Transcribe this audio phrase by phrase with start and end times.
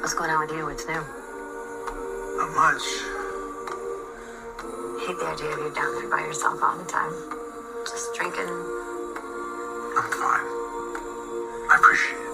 [0.00, 0.64] What's going on with you?
[0.64, 0.96] What's new?
[0.96, 2.80] Not much.
[5.04, 7.12] hate the idea of you down there by yourself all the time.
[7.84, 8.48] Just drinking.
[8.48, 10.48] I'm fine.
[11.68, 12.32] I appreciate it.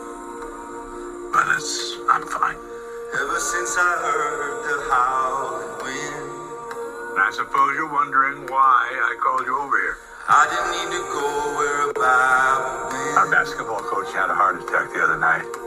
[1.34, 2.54] But it's, I'm fine.
[2.54, 9.58] Ever since I heard the howling wind, I suppose you're wondering why I called you
[9.58, 9.98] over here.
[10.30, 11.26] I didn't need to go
[11.58, 15.65] where a Bible Our basketball coach had a heart attack the other night.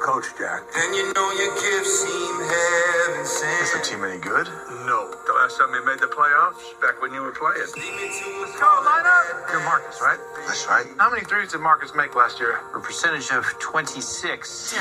[0.00, 0.64] Coach, Jack.
[0.76, 3.84] And you know your gifts seem heaven Is the sent.
[3.84, 4.48] team any good?
[4.88, 5.12] No.
[5.28, 7.60] The last time we made the playoffs, back when you were playing.
[7.76, 9.44] Lead me to a Carolina?
[9.52, 10.18] You're Marcus, right?
[10.48, 10.86] That's right.
[10.98, 12.60] How many threes did Marcus make last year?
[12.74, 14.74] A percentage of 26.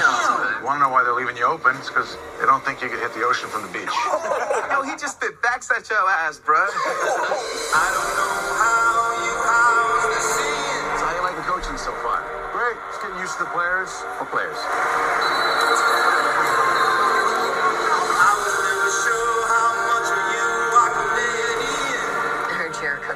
[0.63, 1.75] Want to know why they're leaving you open?
[1.77, 3.91] It's because they don't think you could hit the ocean from the beach.
[4.71, 6.55] Yo, he just spit backs at your ass, bruh.
[7.75, 10.79] I don't know how you house the sin.
[10.97, 12.23] So how you like liking coaching so far?
[12.55, 12.79] Great.
[12.89, 13.91] Just getting used to the players.
[14.17, 14.57] What players?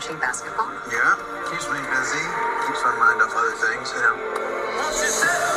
[0.04, 0.68] Coaching basketball.
[0.92, 1.16] Yeah,
[1.50, 2.23] keeps me busy.
[2.68, 5.53] Keeps my mind off other things, you know.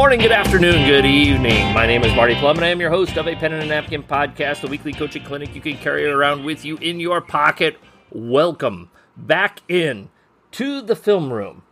[0.00, 1.74] Morning, good afternoon, good evening.
[1.74, 3.66] My name is Marty Plum, and I am your host of a Pen and a
[3.66, 7.76] Napkin podcast, a weekly coaching clinic you can carry around with you in your pocket.
[8.10, 10.08] Welcome back in
[10.52, 11.64] to the film room.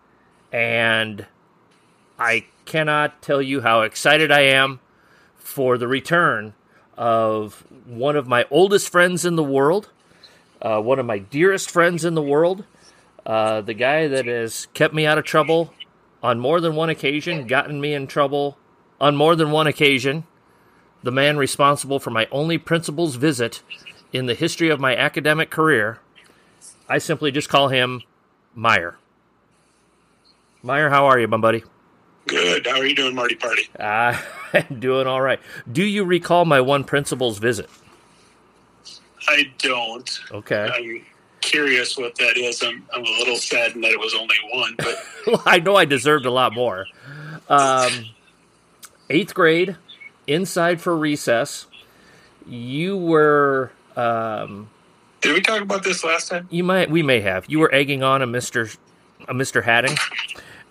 [0.52, 1.24] And
[2.18, 4.80] I cannot tell you how excited I am
[5.38, 6.52] for the return
[6.98, 9.88] of one of my oldest friends in the world,
[10.60, 12.66] uh, one of my dearest friends in the world,
[13.24, 15.72] uh, the guy that has kept me out of trouble
[16.22, 18.58] on more than one occasion, gotten me in trouble
[19.00, 20.24] on more than one occasion,
[21.02, 23.62] the man responsible for my only principal's visit
[24.12, 26.00] in the history of my academic career.
[26.88, 28.02] I simply just call him
[28.54, 28.98] Meyer.
[30.62, 31.62] Meyer, how are you, my buddy?
[32.26, 32.66] Good.
[32.66, 33.68] How are you doing, Marty Party?
[33.78, 34.20] Uh,
[34.52, 35.40] I'm doing all right.
[35.70, 37.70] Do you recall my one principal's visit?
[39.28, 40.20] I don't.
[40.32, 40.68] Okay.
[40.74, 41.04] I'm
[41.40, 42.62] curious what that is.
[42.62, 45.84] I'm, I'm a little saddened that it was only one, but Well, I know I
[45.84, 46.86] deserved a lot more.
[47.48, 48.06] Um,
[49.10, 49.76] eighth grade,
[50.26, 51.66] inside for recess.
[52.46, 54.68] You were, um,
[55.20, 56.46] did we talk about this last time?
[56.50, 57.44] you might, we may have.
[57.48, 58.68] You were egging on a Mister,
[59.26, 59.96] a Mister Hadding,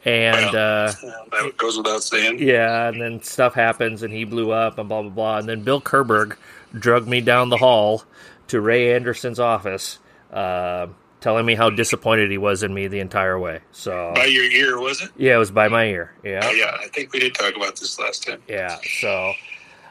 [0.06, 0.92] and uh, Uh,
[1.32, 2.40] that goes without saying.
[2.40, 5.64] yeah, and then stuff happens, and he blew up, and blah blah blah, and then
[5.64, 6.36] Bill Kerberg
[6.74, 8.04] drugged me down the hall
[8.48, 10.00] to Ray Anderson's office,
[10.38, 10.88] uh,
[11.20, 13.60] telling me how disappointed he was in me the entire way.
[13.72, 15.10] So By your ear, was it?
[15.18, 16.14] yeah, it was by my ear.
[16.24, 16.42] Yeah.
[16.44, 16.78] Oh, yeah.
[16.80, 18.42] I think we did talk about this last time.
[18.48, 18.78] Yeah.
[19.00, 19.34] So,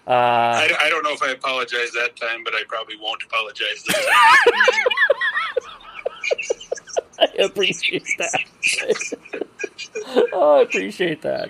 [0.06, 3.82] uh, I, I don't know if I apologized that time, but I probably won't apologize
[3.84, 4.14] this time.
[7.18, 8.41] I appreciate that.
[10.32, 11.48] oh, I appreciate that.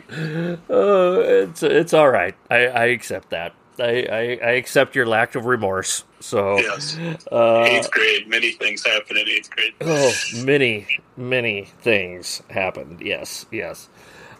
[0.71, 2.35] Uh, it's it's all right.
[2.51, 3.53] I, I accept that.
[3.79, 6.05] I, I, I accept your lack of remorse.
[6.21, 6.99] So, yes.
[7.31, 8.29] uh, eighth grade.
[8.29, 9.75] Many things happen in eighth grade.
[9.81, 10.13] oh,
[10.45, 10.87] many
[11.17, 13.01] many things happened.
[13.01, 13.89] Yes, yes.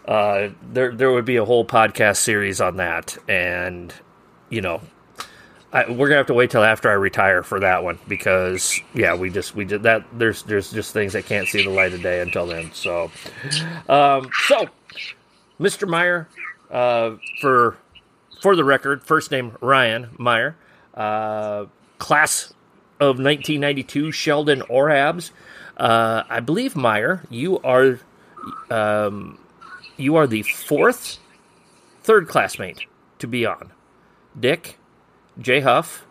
[0.07, 3.93] Uh, there there would be a whole podcast series on that, and
[4.49, 4.81] you know,
[5.73, 9.15] I, we're gonna have to wait till after I retire for that one because yeah,
[9.15, 10.05] we just we did that.
[10.17, 12.71] There's there's just things that can't see the light of day until then.
[12.73, 13.11] So,
[13.89, 14.67] um, so
[15.59, 15.87] Mr.
[15.87, 16.29] Meyer,
[16.71, 17.77] uh, for
[18.41, 20.55] for the record, first name Ryan Meyer,
[20.93, 21.65] uh,
[21.97, 22.53] class
[22.99, 25.31] of 1992, Sheldon Orabs.
[25.75, 27.99] Uh, I believe Meyer, you are
[28.69, 29.37] um,
[29.97, 31.17] you are the fourth,
[32.01, 32.85] third classmate
[33.19, 33.71] to be on.
[34.39, 34.77] Dick,
[35.39, 36.05] Jay Huff,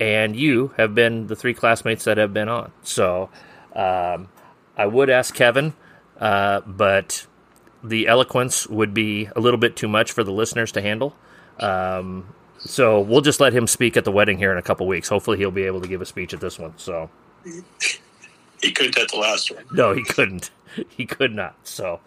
[0.00, 2.72] and you have been the three classmates that have been on.
[2.82, 3.30] So
[3.74, 4.28] um,
[4.76, 5.74] I would ask Kevin,
[6.18, 7.26] uh, but
[7.82, 11.14] the eloquence would be a little bit too much for the listeners to handle.
[11.60, 12.26] Um,
[12.58, 15.08] so we'll just let him speak at the wedding here in a couple weeks.
[15.08, 16.74] Hopefully, he'll be able to give a speech at this one.
[16.76, 17.08] So
[18.62, 19.64] He couldn't at the last one.
[19.72, 20.50] no, he couldn't.
[20.90, 21.54] He could not.
[21.62, 22.00] So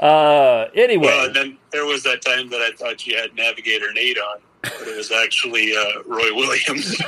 [0.00, 3.92] uh, anyway, Well, and then there was that time that I thought you had Navigator
[3.92, 6.98] Nate on, but it was actually uh, Roy Williams.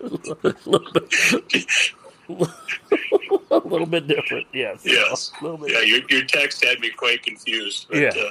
[0.00, 0.56] a little bit,
[3.50, 4.46] a little bit different.
[4.54, 4.80] Yes.
[4.84, 5.30] yes.
[5.42, 7.88] Bit Yeah, your, your text had me quite confused.
[7.90, 8.08] But, Yeah.
[8.16, 8.30] Uh,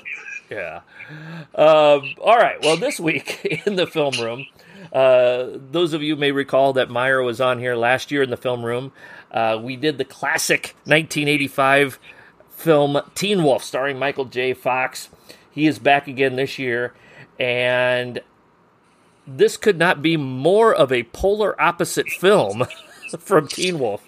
[0.50, 0.81] Yeah.
[1.56, 2.57] Um, all right.
[2.62, 4.45] Well, this week in the film room,
[4.94, 8.38] uh, those of you may recall that Meyer was on here last year in the
[8.38, 8.92] film room.
[9.31, 12.00] Uh, we did the classic 1985
[12.50, 14.53] film Teen Wolf, starring Michael J.
[14.53, 15.09] Fox.
[15.51, 16.94] He is back again this year,
[17.39, 18.21] and
[19.27, 22.65] this could not be more of a polar opposite film
[23.19, 24.03] from Teen Wolf.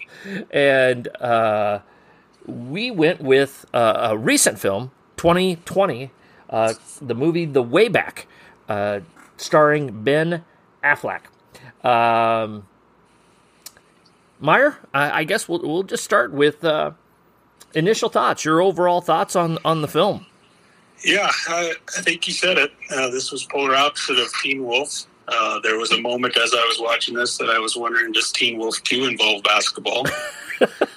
[0.50, 1.80] And uh,
[2.46, 6.10] we went with uh, a recent film, 2020,
[6.50, 8.26] uh, the movie The Way Back,
[8.68, 9.00] uh,
[9.36, 10.44] starring Ben
[10.82, 11.22] Affleck.
[11.84, 12.66] Um,
[14.40, 16.92] Meyer, I, I guess we'll, we'll just start with uh,
[17.74, 20.26] initial thoughts, your overall thoughts on, on the film.
[21.04, 22.72] yeah, I, I think you said it.
[22.90, 25.06] Uh, this was polar opposite of Teen Wolf.
[25.26, 28.32] Uh, there was a moment as I was watching this that I was wondering, does
[28.32, 30.06] Teen Wolf 2 involve basketball?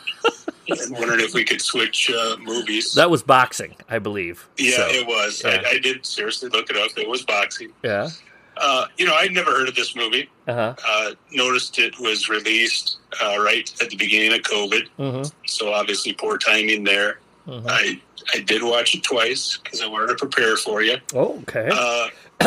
[0.79, 2.93] and wondering if we could switch uh, movies.
[2.93, 4.47] That was boxing, I believe.
[4.57, 5.41] yeah, So, it was.
[5.43, 5.61] yeah.
[5.65, 6.97] I, I did seriously look it up.
[6.97, 7.71] It was boxing.
[7.83, 8.09] yeah.
[8.57, 10.29] Uh, you know, I'd never heard of this movie.
[10.47, 10.75] Uh-huh.
[10.87, 16.13] Uh, noticed it was released uh, right at the beginning of COVID, hmm so obviously
[16.13, 17.19] poor timing there.
[17.45, 17.99] hmm I
[18.35, 20.97] I did watch it twice because I wanted to prepare for you.
[21.15, 21.69] Oh, okay.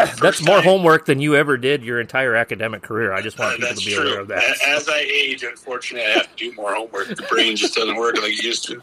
[0.00, 3.12] Uh, That's more time- homework than you ever did your entire academic career.
[3.12, 4.04] I just uh, want people to be true.
[4.08, 4.42] aware of that.
[4.66, 7.08] As I age, unfortunately, I have to do more homework.
[7.08, 8.82] The brain just doesn't work like it used to.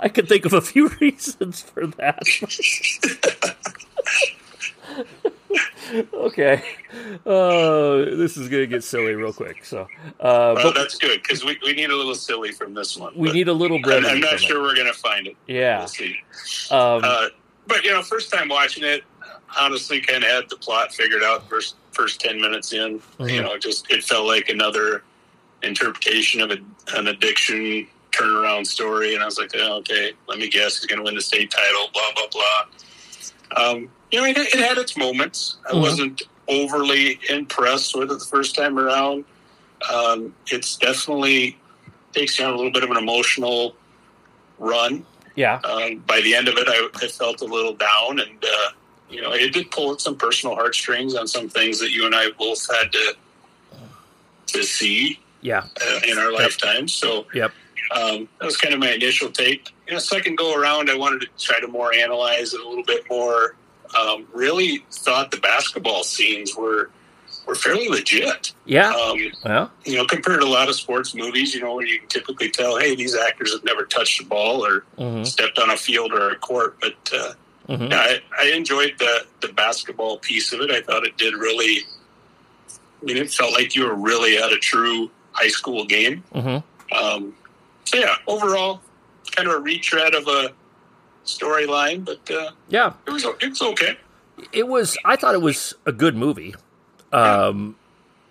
[0.00, 2.20] I could think of a few reasons for that.
[6.14, 6.62] okay.
[7.26, 9.64] Uh, this is going to get silly real quick.
[9.64, 9.86] So, uh,
[10.20, 13.12] Well, but that's good because we, we need a little silly from this one.
[13.16, 14.08] we need a little brevity.
[14.08, 14.42] I'm not from it.
[14.42, 15.36] sure we're going to find it.
[15.46, 15.78] Yeah.
[15.78, 16.16] We'll see.
[16.70, 17.26] Um, Uh,
[17.66, 19.04] but you know, first time watching it,
[19.58, 23.00] honestly, kind of had the plot figured out first first ten minutes in.
[23.18, 23.32] Mhm.
[23.32, 25.02] You know, just it felt like another
[25.62, 26.58] interpretation of a,
[26.96, 30.98] an addiction turnaround story, and I was like, oh, okay, let me guess, he's going
[30.98, 33.70] to win the state title, blah blah blah.
[33.70, 35.56] Um, you know, it, it had its moments.
[35.68, 35.80] I Mhm.
[35.80, 39.24] wasn't overly impressed with it the first time around.
[39.92, 41.58] Um, it's definitely
[42.12, 43.74] takes you on a little bit of an emotional
[44.58, 45.04] run
[45.34, 45.56] yeah.
[45.64, 48.70] um, by the end of it, I, I felt a little down, and uh,
[49.14, 52.14] you know, it did pull at some personal heartstrings on some things that you and
[52.14, 53.16] I both had to
[54.48, 55.64] to see Yeah.
[55.80, 56.92] uh, in our lifetimes.
[56.92, 57.52] So, Yep.
[57.92, 59.70] um, that was kind of my initial take.
[59.86, 62.84] You know, second go around, I wanted to try to more analyze it a little
[62.84, 63.56] bit more.
[63.98, 66.90] Um, really thought the basketball scenes were
[67.46, 68.52] were fairly legit.
[68.64, 68.88] Yeah.
[68.90, 71.98] Um, Well, you know, compared to a lot of sports movies, you know, where you
[71.98, 75.68] can typically tell, hey, these actors have never touched a ball or mhm, stepped on
[75.68, 76.78] a field or a court.
[76.80, 77.34] But uh,
[77.68, 77.90] mhm.
[77.90, 80.70] yeah, I, I enjoyed the the basketball piece of it.
[80.70, 81.80] I thought it did really.
[83.02, 86.22] I mean, it felt like you were really at a true high school game.
[86.34, 86.62] Mhm.
[86.92, 87.34] Um,
[87.84, 88.80] so yeah, overall,
[89.32, 90.52] kind of a retread of a
[91.24, 92.92] storyline, but uh, yeah.
[93.06, 93.96] it was it's okay.
[94.52, 96.54] it was i thought it was a good movie
[97.12, 97.76] um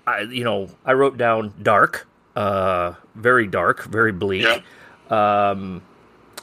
[0.05, 4.59] i you know i wrote down dark uh very dark very bleak Yeah.
[5.49, 5.81] um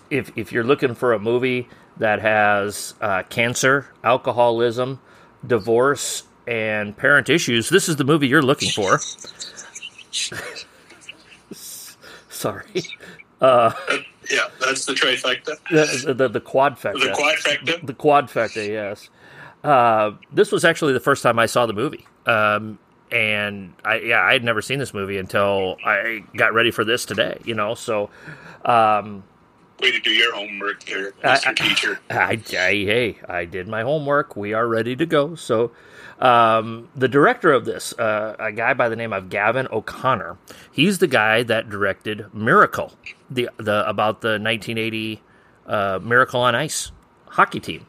[0.09, 1.69] if if you're looking for a movie
[2.01, 5.01] that has uh, cancer alcoholism
[5.47, 8.99] divorce and parent issues this is the movie you're looking for
[12.31, 12.83] sorry
[13.41, 13.73] uh
[14.31, 17.87] Yeah, that's the trifecta, the the, the quadfecta the quadfecta.
[17.87, 19.09] the quadfecta, yes.
[19.65, 22.79] Uh, this was actually the first time I saw the movie, um,
[23.11, 27.05] and I yeah I had never seen this movie until I got ready for this
[27.05, 27.39] today.
[27.45, 28.09] You know, so
[28.65, 29.25] um,
[29.83, 31.57] Way to do your homework there, I- Mr.
[31.57, 32.01] Teacher.
[32.11, 34.37] I, I hey I did my homework.
[34.37, 35.35] We are ready to go.
[35.35, 35.73] So
[36.19, 40.37] um, the director of this, uh, a guy by the name of Gavin O'Connor,
[40.71, 42.93] he's the guy that directed Miracle,
[43.31, 45.23] the the about the 1980
[45.67, 46.93] uh, Miracle on Ice
[47.27, 47.87] hockey team,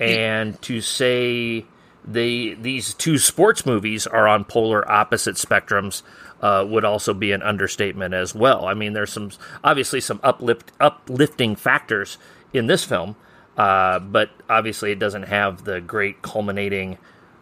[0.00, 1.66] and to say
[2.04, 6.02] they these two sports movies are on polar opposite spectrums
[6.40, 8.66] uh, would also be an understatement as well.
[8.66, 9.30] I mean, there's some
[9.64, 12.18] obviously some uplift uplifting factors
[12.52, 13.16] in this film,
[13.56, 16.98] uh, but obviously it doesn't have the great culminating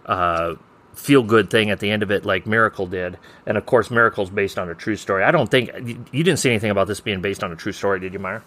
[0.07, 0.55] uh,
[0.95, 3.19] feel good thing at the end of it like Miracle did.
[3.47, 5.25] And of course, Miracle's based on a true story.
[5.25, 5.71] I don't think
[6.13, 8.43] you, didn't see anything about this being based on a true story, did you, Meyer?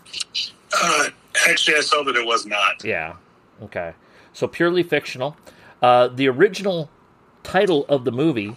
[0.73, 1.09] Uh,
[1.49, 2.83] actually, I saw that it was not.
[2.83, 3.15] Yeah.
[3.63, 3.93] Okay.
[4.33, 5.35] So purely fictional.
[5.81, 6.89] Uh, the original
[7.43, 8.55] title of the movie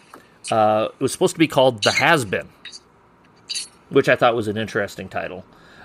[0.51, 2.49] uh, it was supposed to be called The Has Been,
[3.89, 5.45] which I thought was an interesting title.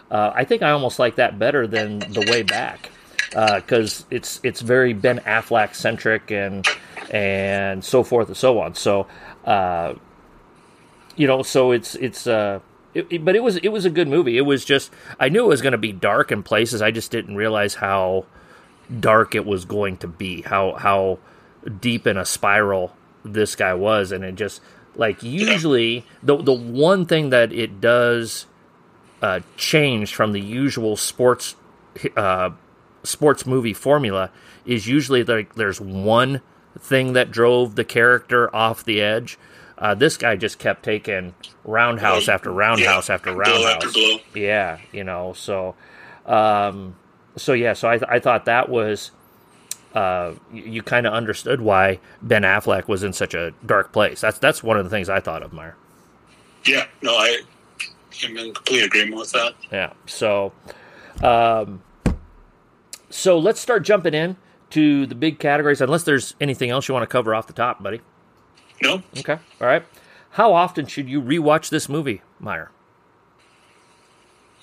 [0.10, 2.92] Uh, I think I almost like that better than The Way Back
[3.30, 6.66] because it's it's very Ben Affleck centric and
[7.12, 8.76] and so forth and so on.
[8.76, 9.08] So
[9.46, 9.96] uh,
[11.16, 12.28] you know, so it's it's.
[12.28, 12.60] Uh,
[12.94, 14.38] it, it- but it was it was a good movie.
[14.38, 16.82] It was just I knew it was going to be dark in places.
[16.82, 18.26] I just didn't realize how
[19.00, 20.44] dark it was going to be.
[20.44, 21.20] How how
[21.82, 22.96] deep in a spiral
[23.26, 24.62] this guy was, and it just
[24.96, 28.46] like usually the the one thing that it does
[29.22, 31.56] uh, change from the usual sports
[32.16, 32.52] uh,
[33.04, 34.30] sports movie formula
[34.66, 36.42] is usually like there's one
[36.80, 39.38] thing that drove the character off the edge.
[39.78, 41.34] Uh, this guy just kept taking
[41.66, 43.94] roundhouse after roundhouse after Blow after roundhouse.
[43.94, 44.18] blow.
[44.34, 45.76] Yeah, you know, so
[46.26, 46.96] um,
[47.36, 49.12] so yeah, so I th- I thought that was
[49.96, 54.22] uh, you, you kind of understood why Ben Affleck was in such a dark place.
[54.22, 55.76] That's that's one of the things I thought of, Meyer.
[56.66, 57.42] Yeah, no, I
[58.24, 59.54] am in complete agreement with that.
[59.72, 59.94] Yeah.
[60.06, 60.52] So,
[61.24, 61.82] um,
[63.10, 64.36] so let's start jumping in
[64.72, 65.80] to the big categories.
[65.82, 68.02] Unless there's anything else you want to cover off the top, buddy.
[68.82, 69.38] No, Okay.
[69.62, 69.84] All right.
[70.32, 72.70] How often should you rewatch this movie, Meyer?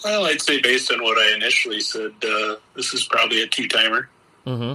[0.05, 3.69] well, I'd say based on what I initially said, uh, this is probably a two
[3.69, 4.09] timer.
[4.47, 4.75] Mm-hmm.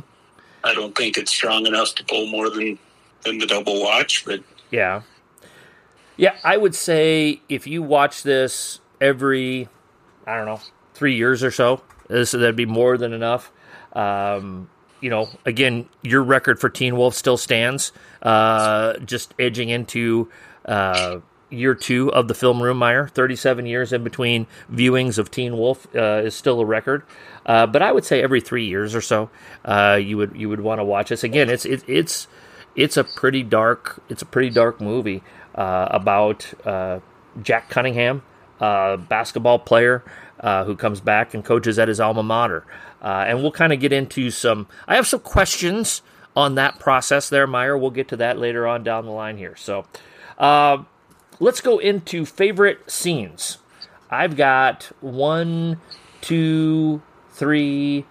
[0.64, 2.78] I don't think it's strong enough to pull more than
[3.24, 5.02] than the double watch, but Yeah.
[6.18, 9.70] Yeah, I would say if you watch this every,
[10.26, 10.60] I don't know,
[10.96, 13.52] three years or so, this that'd be more than enough.
[13.94, 14.68] Um,
[15.00, 17.92] you know, again, your record for Teen Wolf still stands.
[18.22, 20.30] Uh, just edging into
[20.66, 23.08] uh, year two of the film room, Meyer.
[23.08, 27.04] Thirty-seven years in between viewings of Teen Wolf uh, is still a record.
[27.46, 29.30] Uh, but I would say every three years or so,
[29.66, 31.24] uh, you would you would want to watch this.
[31.24, 32.28] Again, it's it, it's
[32.76, 35.24] it's a pretty dark it's a pretty dark movie
[35.56, 37.00] uh, about uh,
[37.42, 38.24] Jack Cunningham,
[38.60, 40.04] a basketball player
[40.40, 42.66] uh, who comes back and coaches at his alma mater.
[43.02, 44.68] Uh, and we'll kind of get into some.
[44.88, 46.02] I have some questions
[46.36, 47.78] on that process there, Meyer.
[47.78, 49.56] We'll get to that later on down the line here.
[49.56, 49.86] So
[50.38, 50.84] uh,
[51.40, 53.58] let's go into favorite scenes.
[54.10, 55.80] I've got one,
[56.22, 57.02] two,
[57.32, 58.06] three,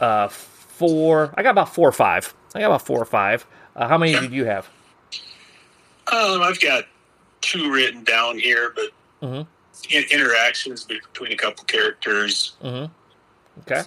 [0.00, 1.32] uh, four.
[1.36, 2.34] I got about four or five.
[2.54, 3.46] I got about four or five.
[3.74, 4.68] Uh, how many did you have?
[6.12, 6.84] um, I've got
[7.40, 8.72] two written down here.
[8.74, 8.90] But
[9.26, 9.46] Mhm.
[9.90, 13.82] in- interactions between a couple characters, Okay.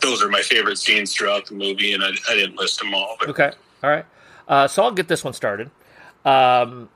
[0.00, 3.16] those are my favorite scenes throughout the movie, and I, I didn't list them all.
[3.18, 3.50] But Okay.
[3.82, 4.06] All right.
[4.48, 5.70] Uh, so I'll get this one started.
[6.24, 6.88] Um,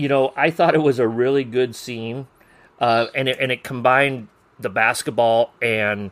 [0.00, 2.26] you know, I thought it was a really good scene,
[2.80, 4.28] uh, and it, and it combined
[4.58, 6.10] the basketball and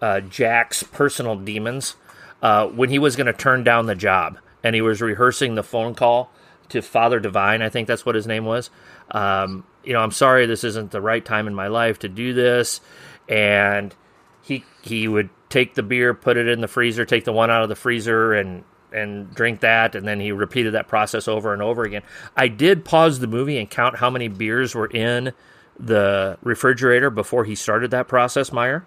[0.00, 1.96] uh, Jack's personal demons.
[2.40, 5.62] Uh, when he was going to turn down the job, and he was rehearsing the
[5.62, 6.30] phone call
[6.70, 8.70] to Father Divine, I think that's what his name was.
[9.10, 12.32] Um, you know, I'm sorry, this isn't the right time in my life to do
[12.32, 12.80] this,
[13.28, 13.94] and
[14.40, 17.62] he he would take the beer, put it in the freezer, take the one out
[17.62, 21.62] of the freezer, and and drink that, and then he repeated that process over and
[21.62, 22.02] over again.
[22.36, 25.32] I did pause the movie and count how many beers were in
[25.78, 28.84] the refrigerator before he started that process, Meyer.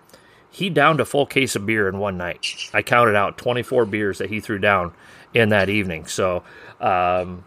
[0.49, 2.69] He downed a full case of beer in one night.
[2.73, 4.93] I counted out 24 beers that he threw down
[5.33, 6.07] in that evening.
[6.07, 6.43] So,
[6.81, 7.45] um,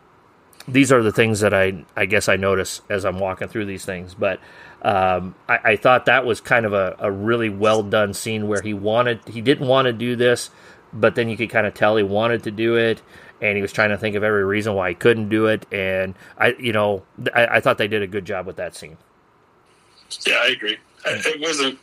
[0.66, 3.84] these are the things that I I guess I notice as I'm walking through these
[3.84, 4.14] things.
[4.14, 4.40] But
[4.82, 8.62] um, I, I thought that was kind of a, a really well done scene where
[8.62, 10.50] he wanted he didn't want to do this,
[10.94, 13.02] but then you could kind of tell he wanted to do it,
[13.42, 15.66] and he was trying to think of every reason why he couldn't do it.
[15.72, 17.02] And I you know
[17.34, 18.96] I, I thought they did a good job with that scene.
[20.26, 20.76] yeah, I agree.
[21.06, 21.78] I, it wasn't.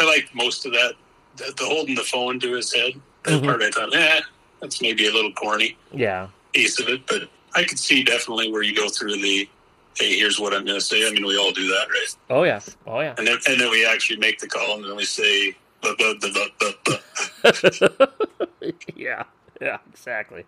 [0.00, 0.94] I liked most of that.
[1.36, 2.94] The, the holding the phone to his head.
[3.24, 3.46] That Mhm.
[3.46, 4.20] part I thought, eh,
[4.60, 8.62] that's maybe a little corny Yeah, piece of it, but I could see definitely where
[8.62, 9.48] you go through the,
[9.96, 11.06] hey, here's what I'm going to say.
[11.06, 12.16] I mean, we all do that, right?
[12.30, 13.14] oh yeah, oh yeah.
[13.18, 15.54] And then and then we actually make the call, and then we say,
[18.94, 19.24] yeah,
[19.60, 20.44] yeah, exactly.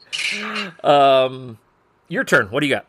[0.82, 1.58] Um,
[2.08, 2.46] your turn.
[2.48, 2.86] What do you got?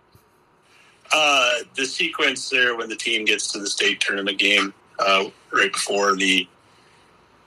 [1.13, 5.71] Uh, the sequence there when the team gets to the state tournament game, uh, right
[5.71, 6.47] before the,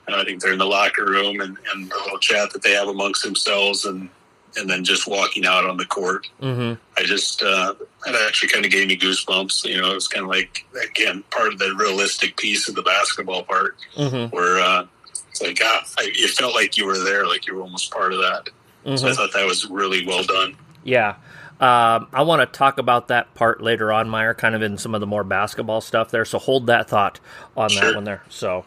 [0.09, 2.73] uh, I think they're in the locker room and, and the little chat that they
[2.73, 4.09] have amongst themselves, and
[4.57, 6.29] and then just walking out on the court.
[6.41, 6.81] Mm-hmm.
[6.97, 7.75] I just uh,
[8.05, 9.65] that actually kind of gave me goosebumps.
[9.65, 12.83] You know, it was kind of like again part of the realistic piece of the
[12.83, 14.35] basketball part Mm-hmm.
[14.35, 14.87] where uh,
[15.29, 18.13] it's like ah, I, it felt like you were there, like you were almost part
[18.13, 18.51] of that.
[18.97, 20.57] So I thought that was really well done.
[20.83, 21.17] Yeah.
[21.61, 24.95] Um, I want to talk about that part later on, Meyer, kind of in some
[24.95, 26.25] of the more basketball stuff there.
[26.25, 27.21] So hold that thought
[27.55, 28.23] on that one there.
[28.31, 28.65] So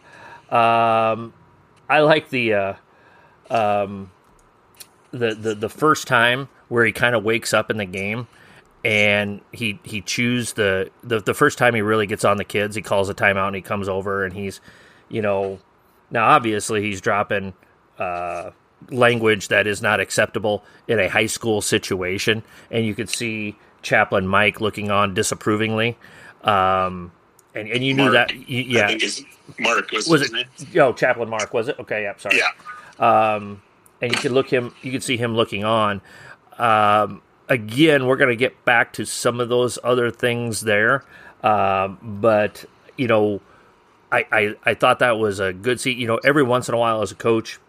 [0.52, 1.34] um,
[1.90, 2.74] I like the, uh,
[3.50, 4.12] um,
[5.12, 8.28] the the the first time where he kind of wakes up in the game
[8.84, 12.76] and he he chews the, the the first time he really gets on the kids.
[12.76, 14.60] He calls a timeout and he comes over and he's
[15.10, 15.60] you know
[16.10, 17.54] now obviously he's dropping
[18.00, 18.52] uh,
[18.90, 22.42] language that is not acceptable in a high school situation,
[22.72, 25.98] and you could see Chaplain Mike looking on disapprovingly.
[26.44, 27.12] Um,
[27.54, 28.98] and, and you knew that, y- I yeah.
[29.60, 30.32] Mark was, Was it?
[30.32, 30.46] name.
[30.72, 31.78] Yo, Chaplain Mark was it?
[31.80, 32.38] Okay, yeah Sorry.
[32.40, 33.34] Yeah.
[33.36, 33.62] Um,
[34.02, 36.02] and you can look him, you can see him looking on.
[36.58, 41.04] Um, again, we're going to get back to some of those other things there,
[41.44, 42.66] um, but
[42.98, 43.42] you know,
[44.12, 45.92] I, I I thought that was a good see.
[45.92, 47.60] You know, every once in a while as a coach,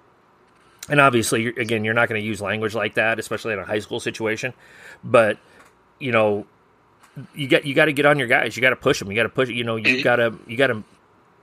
[0.89, 3.65] and obviously, you're, again, you're not going to use language like that, especially in a
[3.65, 4.53] high school situation.
[5.05, 5.39] But
[5.99, 6.47] you know,
[7.35, 8.57] you got you got to get on your guys.
[8.57, 9.11] You got to push them.
[9.11, 9.49] You got to push.
[9.49, 10.83] You know, you got to you got to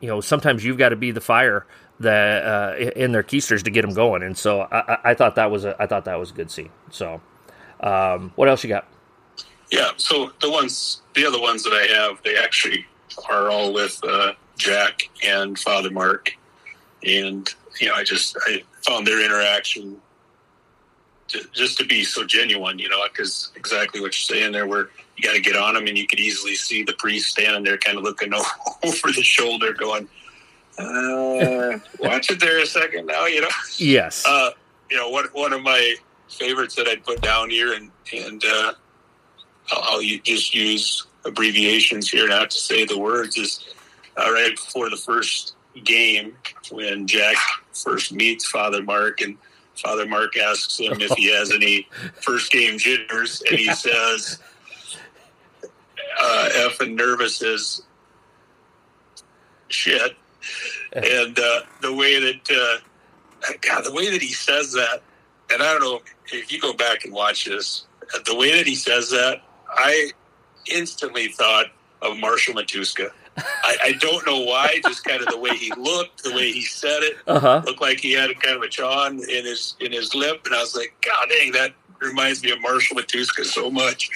[0.01, 1.65] you know sometimes you've got to be the fire
[2.00, 4.24] that uh, in their keisters to get them going.
[4.24, 6.70] And so I, I- thought that was a I thought that was a good scene.
[6.91, 7.22] So
[7.82, 8.88] um, what else you got?
[9.72, 9.91] Yeah.
[9.98, 12.86] So the ones, the other ones that I have, they actually
[13.29, 16.32] are all with uh, Jack and Father Mark,
[17.03, 17.48] and
[17.79, 19.98] you know, I just I found their interaction
[21.27, 24.89] ju- just to be so genuine, you know, because exactly what you're saying there, where
[25.18, 27.77] you got to get on them, and you could easily see the priest standing there,
[27.77, 28.34] kind of looking
[28.84, 30.08] over the shoulder, going,
[30.79, 33.50] uh, "Watch it there a second now," you know.
[33.77, 34.25] Yes.
[34.25, 34.51] Uh,
[34.89, 35.95] you know, one one of my
[36.29, 38.74] favorites that I'd put down here, and and uh,
[39.71, 43.38] I'll, I'll just use abbreviations here, not to say the words.
[43.38, 43.74] Is
[44.17, 46.36] uh, right before the first game
[46.71, 47.36] when Jack
[47.74, 49.38] first meets Father Mark, and
[49.75, 51.88] Father Mark asks him if he has any
[52.21, 54.39] first game jitters, and he says,
[56.21, 57.84] uh, and nervous is
[59.67, 60.15] shit."
[60.93, 65.02] And uh, the way that uh, God, the way that he says that,
[65.52, 67.86] and I don't know if you go back and watch this,
[68.25, 70.12] the way that he says that, I
[70.71, 71.67] instantly thought
[72.02, 73.12] of Marshall Matuska.
[73.38, 76.62] I, I don't know why, just kind of the way he looked, the way he
[76.63, 77.62] said it, Uh huh.
[77.65, 80.56] looked like he had a kind of a chawn in his in his lip, and
[80.56, 84.10] I was like, God dang, that reminds me of Marshall Matuska so much.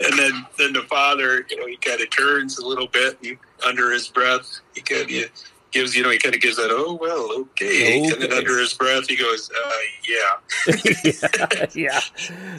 [0.00, 3.36] And then then the father, you know, he kind of turns a little bit he,
[3.66, 4.60] under his breath.
[4.74, 5.30] He kind of
[5.70, 8.02] gives, you know, he kind of gives that, oh well, okay.
[8.02, 9.70] And then under his breath, he goes, uh,
[10.08, 11.66] yeah.
[11.74, 12.00] yeah.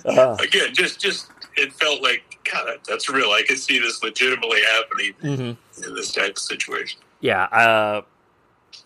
[0.06, 3.32] Uh, Again, just just it felt like God, that's real.
[3.32, 5.58] I could see this legitimately happening mhm.
[5.88, 7.00] in this type of situation.
[7.22, 7.44] Yeah.
[7.46, 8.02] Uh,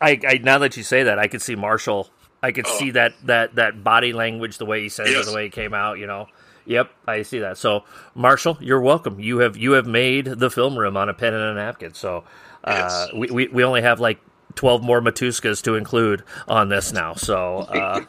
[0.02, 2.10] I, I now that you say that, I could see Marshall.
[2.42, 2.80] I could Oh.
[2.80, 5.28] see that that that body language, the way he says Yes.
[5.28, 6.00] it, the way he came out.
[6.00, 6.28] You know.
[6.70, 7.58] Yep, I see that.
[7.58, 9.20] So, Marshall, you're welcome.
[9.20, 11.96] You have you have made the film room on a pen and a napkin.
[11.96, 12.26] So,
[12.64, 13.10] uh, Yes.
[13.16, 14.20] we, we we only have like
[14.54, 17.16] twelve more Matuskas to include on this now.
[17.16, 18.06] So,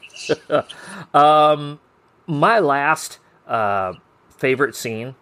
[0.50, 0.64] uh,
[1.16, 1.80] um,
[2.26, 3.18] my last
[3.48, 3.94] uh,
[4.36, 5.14] favorite scene,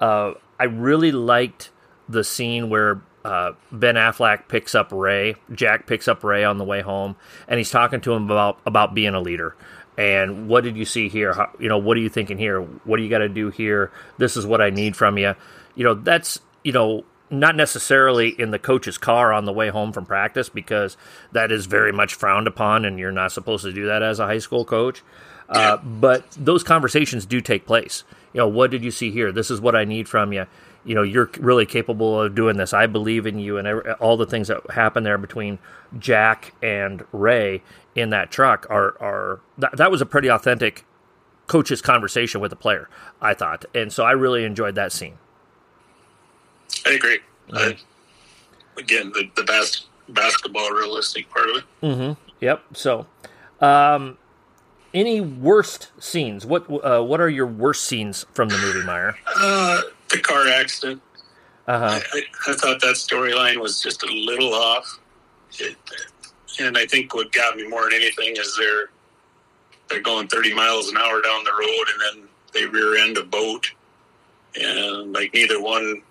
[0.00, 1.70] uh, I really liked
[2.08, 6.64] the scene where uh, Ben Affleck picks up Ray, Jack picks up Ray on the
[6.64, 7.16] way home,
[7.48, 9.56] and he's talking to him about about being a leader.
[9.96, 11.32] And what did you see here?
[11.32, 12.60] How, you know, what are you thinking here?
[12.60, 13.90] What do you got to do here?
[14.18, 15.34] This is what I need from you.
[15.74, 19.92] You know, that's you know not necessarily in the coach's car on the way home
[19.92, 20.96] from practice because
[21.32, 24.26] that is very much frowned upon, and you're not supposed to do that as a
[24.26, 25.02] high school coach.
[25.48, 28.04] Uh, but those conversations do take place.
[28.32, 29.32] You know, what did you see here?
[29.32, 30.46] This is what I need from you.
[30.86, 32.72] You know, you're really capable of doing this.
[32.72, 33.66] I believe in you, and
[33.98, 35.58] all the things that happen there between
[35.98, 37.62] Jack and Ray
[37.96, 40.84] in that truck are are that, that was a pretty authentic
[41.48, 42.88] coach's conversation with the player.
[43.20, 45.18] I thought, and so I really enjoyed that scene.
[46.86, 47.18] I agree.
[47.52, 47.76] I,
[48.78, 51.64] again, the the bas- basketball realistic part of it.
[51.82, 52.20] Mm-hmm.
[52.40, 52.62] Yep.
[52.74, 53.06] So,
[53.60, 54.18] um,
[54.94, 56.46] any worst scenes?
[56.46, 59.16] What uh, what are your worst scenes from the movie, Meyer?
[59.36, 61.02] Uh, the car accident.
[61.66, 62.00] Uh huh.
[62.14, 65.00] I, I thought that storyline was just a little off.
[65.58, 65.76] It,
[66.60, 68.90] and I think what got me more than anything is they're
[69.88, 73.24] they're going 30 miles an hour down the road, and then they rear end a
[73.24, 73.70] boat,
[74.60, 76.02] and like neither one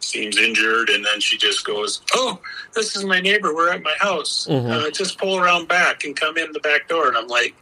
[0.00, 2.40] seems injured, and then she just goes, "Oh,
[2.74, 3.54] this is my neighbor.
[3.54, 4.46] We're at my house.
[4.48, 4.70] Mhm.
[4.70, 7.54] Uh, just pull around back and come in the back door." And I'm like.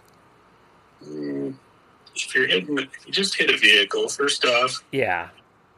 [1.05, 1.55] Mm,
[2.24, 5.29] if you're hitting, if you just hit a vehicle, first off, Yeah.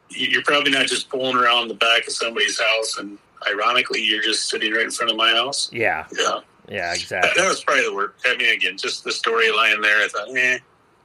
[0.09, 4.49] you're probably not just pulling around the back of somebody's house and ironically you're just
[4.49, 6.05] sitting right in front of my house Yeah.
[6.17, 7.31] yeah Yeah, exactly.
[7.41, 8.13] that was probably the word.
[8.25, 10.03] I mean, again, just the storyline there.
[10.03, 10.59] I thought, eh.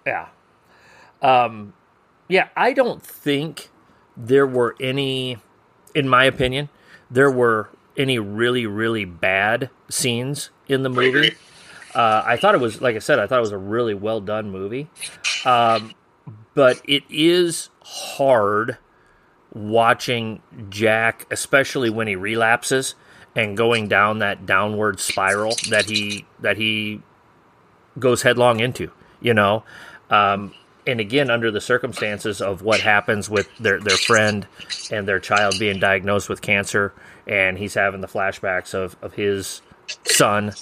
[0.06, 0.26] Yeah.
[1.22, 1.72] Um,
[2.28, 3.70] yeah, I don't think
[4.16, 5.38] there were any,
[5.94, 6.68] in my opinion,
[7.10, 11.34] there were any really, really bad scenes in the movie.
[11.94, 14.20] Uh, I thought it was, like I said, I thought it was a really well
[14.20, 14.88] done movie.
[15.44, 15.94] Um,
[16.54, 18.78] but it is hard
[19.52, 22.94] watching Jack, especially when he relapses
[23.36, 27.00] and going down that downward spiral that he that he
[27.98, 28.90] goes headlong into.
[29.20, 29.64] You know,
[30.10, 30.54] um,
[30.86, 34.46] and again under the circumstances of what happens with their their friend
[34.90, 36.92] and their child being diagnosed with cancer,
[37.26, 39.62] and he's having the flashbacks of of his
[40.06, 40.52] son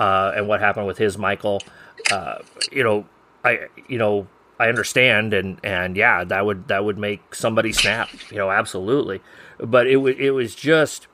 [0.00, 1.62] uh, and what happened with his Michael.
[2.10, 2.38] Uh,
[2.72, 3.06] you know,
[3.44, 4.26] I you know
[4.58, 8.08] I understand and and yeah, that would that would make somebody snap.
[8.30, 9.20] You know, absolutely.
[9.58, 11.06] But it was it was just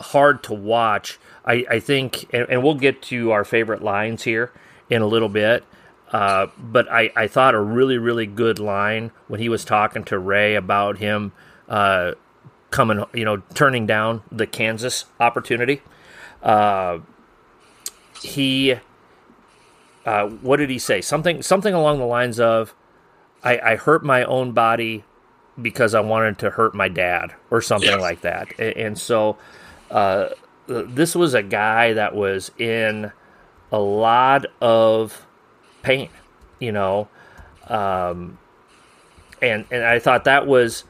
[0.00, 1.18] hard to watch.
[1.44, 4.52] I, I think, and, and we'll get to our favorite lines here
[4.90, 5.64] in a little bit.
[6.12, 10.18] Uh, but I, I thought a really, really good line when he was talking to
[10.18, 11.32] Ray about him
[11.68, 12.12] uh,
[12.70, 15.82] coming, you know, turning down the Kansas opportunity.
[16.42, 16.98] Uh,
[18.22, 18.76] he,
[20.04, 21.00] uh, what did he say?
[21.00, 22.74] Something, something along the lines of,
[23.42, 25.04] I, I hurt my own body
[25.60, 28.00] because I wanted to hurt my dad, or something Yeah.
[28.00, 28.54] like that.
[28.58, 29.38] And, and so,
[29.90, 30.28] uh,
[30.66, 33.10] this was a guy that was in
[33.72, 35.26] a lot of
[35.82, 36.10] pain,
[36.60, 37.08] you know,
[37.68, 38.38] um,
[39.40, 40.84] and and I thought that was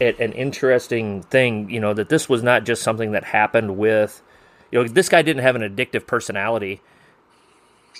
[0.00, 4.22] an interesting thing, you know, that this was not just something that happened with,
[4.70, 6.80] you know, this guy didn't have an addictive personality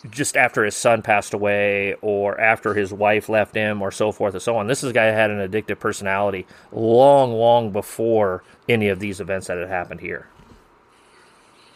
[0.08, 4.34] just after his son passed away or after his wife left him or so forth
[4.34, 4.66] and so on.
[4.66, 9.48] This is a guy had an addictive personality long, long before any of these events
[9.48, 10.28] that had happened here.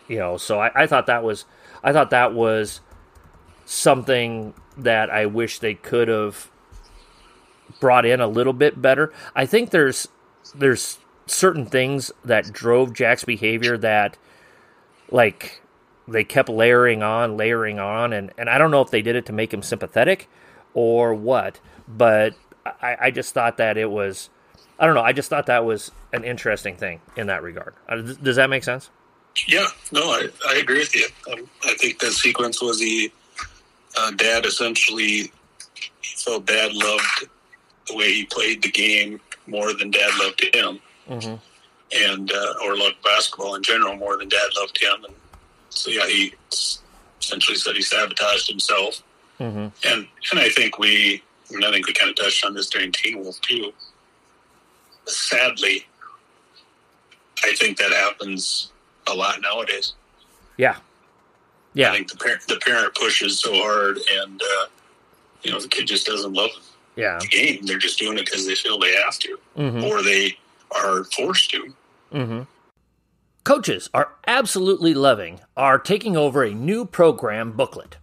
[0.08, 1.44] You know, so I, I thought that was
[1.82, 2.80] I thought that was
[3.66, 6.50] something that I wish they could have
[7.80, 9.12] brought in a little bit better.
[9.34, 10.08] I think there's
[10.54, 14.18] there's certain things that drove Jack's behavior that
[15.14, 15.62] like
[16.08, 19.26] they kept layering on, layering on, and, and I don't know if they did it
[19.26, 20.28] to make him sympathetic
[20.74, 22.34] or what, but
[22.66, 24.28] I, I just thought that it was
[24.78, 27.74] I don't know, I just thought that was an interesting thing in that regard.
[27.88, 28.90] Uh, Does that make sense?
[29.46, 31.06] Yeah, no, I, I agree with you.
[31.32, 33.12] Um, I think that sequence was the
[33.96, 35.32] uh, dad essentially
[36.02, 37.28] felt dad loved
[37.86, 41.34] the way he played the game more than dad loved him, Mm-hmm.
[41.94, 45.04] And uh, or loved basketball in general more than dad loved him.
[45.04, 45.14] And
[45.70, 46.34] so yeah, he
[47.20, 49.02] essentially said he sabotaged himself.
[49.40, 49.66] Mm-hmm.
[49.88, 52.68] And and I think we, I, mean, I think we kind of touched on this
[52.70, 53.72] during Teen Wolf too.
[55.06, 55.86] Sadly,
[57.44, 58.72] I think that happens
[59.06, 59.92] a lot nowadays.
[60.56, 60.76] Yeah.
[61.74, 61.90] Yeah.
[61.90, 64.66] I think the parent the parent pushes so hard, and uh,
[65.42, 66.50] you know the kid just doesn't love
[66.96, 67.18] Yeah.
[67.20, 67.66] the game.
[67.66, 69.84] They're just doing it because they feel they have to, Mm-hmm.
[69.84, 70.38] or they
[70.70, 71.74] are forced to.
[72.14, 72.42] Mm-hmm.
[73.42, 77.96] Coaches are absolutely loving our taking over a new program booklet.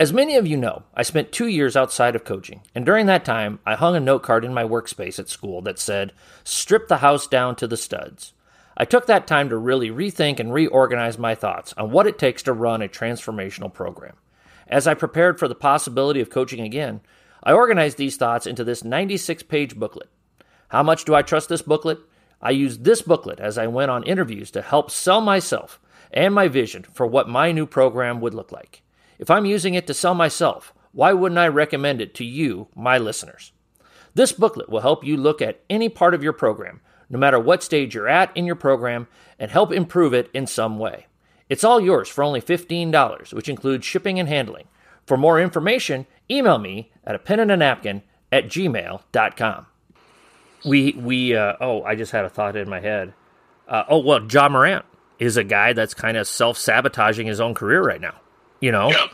[0.00, 3.24] As many of you know, I spent two years outside of coaching, and during that
[3.24, 6.96] time, I hung a note card in my workspace at school that said, Strip the
[6.96, 8.32] house down to the studs.
[8.76, 12.42] I took that time to really rethink and reorganize my thoughts on what it takes
[12.42, 14.16] to run a transformational program.
[14.66, 17.00] As I prepared for the possibility of coaching again,
[17.44, 20.08] I organized these thoughts into this 96 page booklet.
[20.68, 22.00] How much do I trust this booklet?
[22.42, 25.80] I used this booklet as I went on interviews to help sell myself
[26.12, 28.82] and my vision for what my new program would look like.
[29.18, 32.98] If I'm using it to sell myself, why wouldn't I recommend it to you, my
[32.98, 33.52] listeners?
[34.14, 37.62] This booklet will help you look at any part of your program, no matter what
[37.62, 39.06] stage you're at in your program,
[39.38, 41.06] and help improve it in some way.
[41.48, 44.66] It's all yours for only $15, which includes shipping and handling.
[45.06, 49.66] For more information, email me at a pen and a napkin at gmail.com.
[50.64, 53.14] We, we, uh, oh, I just had a thought in my head.
[53.66, 54.84] Uh, oh, well, Ja Morant
[55.18, 58.14] is a guy that's kind of self sabotaging his own career right now,
[58.60, 58.90] you know?
[58.90, 59.06] Yeah,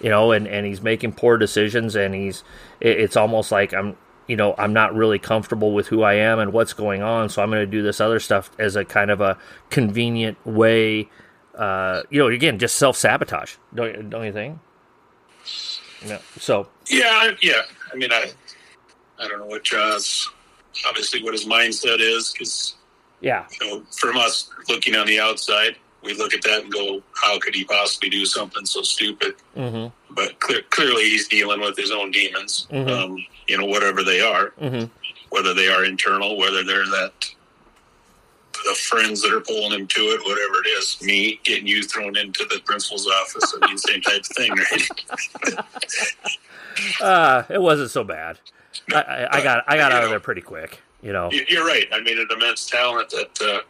[0.00, 2.42] you know, and, and he's making poor decisions, and he's
[2.80, 6.38] it, it's almost like I'm you know I'm not really comfortable with who I am
[6.38, 9.10] and what's going on, so I'm going to do this other stuff as a kind
[9.10, 11.08] of a convenient way.
[11.54, 14.58] Uh, you know, again, just self sabotage, don't don't you think?
[16.06, 16.18] No.
[16.38, 17.62] So yeah, yeah.
[17.92, 18.32] I mean, I
[19.18, 20.30] I don't know what Ja's,
[20.86, 22.74] obviously, what his mindset is, because
[23.20, 27.02] yeah, you know, from us looking on the outside, we look at that and go,
[27.14, 31.76] "How could he possibly do something so stupid?" hmm But clear, clearly, he's dealing with
[31.76, 32.66] his own demons.
[32.70, 32.90] Mhm.
[32.90, 34.84] Um, you know, whatever they are, hmm
[35.30, 37.12] whether they are internal, whether they're that
[38.64, 42.16] the friends that are pulling him to it, whatever it is, me getting you thrown
[42.16, 43.54] into the principal's office.
[43.62, 45.64] I mean, same type of thing, right?
[47.00, 48.38] Uh, it wasn't so bad.
[48.92, 50.80] I, I, got I got out of there pretty quick.
[51.02, 51.30] You know.
[51.32, 51.86] You- You're right.
[51.92, 53.60] I mean, an immense talent that, uh,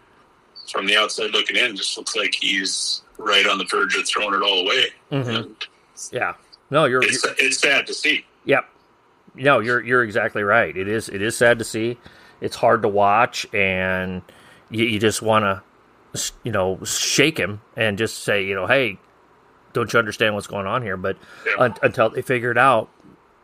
[0.71, 4.35] from the outside looking in, just looks like he's right on the verge of throwing
[4.35, 4.87] it all away.
[5.13, 5.37] Mhm.
[5.37, 5.57] And
[6.13, 6.35] Yeah.
[6.71, 8.25] No, you're, it's, you're it's sad to see.
[8.45, 8.69] Yep.
[9.35, 10.77] No, you're you're exactly right.
[10.77, 11.99] It is it is sad to see.
[12.41, 14.23] It's hard to watch, and
[14.71, 18.99] you, you just want to, you know, shake him and just say, you know, hey,
[19.73, 20.97] don't you understand what's going on here?
[20.97, 21.55] But Yeah.
[21.59, 22.89] un- until they figure it out,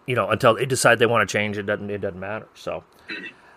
[0.07, 2.47] you know, until they decide they want to change, it doesn't it doesn't matter.
[2.55, 2.85] So,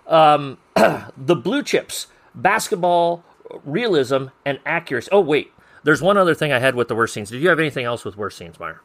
[0.08, 3.24] um, the blue chips, basketball
[3.64, 5.10] realism and accuracy.
[5.12, 5.52] Oh wait,
[5.84, 7.30] there's one other thing I had with the worst scenes.
[7.30, 8.82] Did you have anything else with worst scenes, Meyer?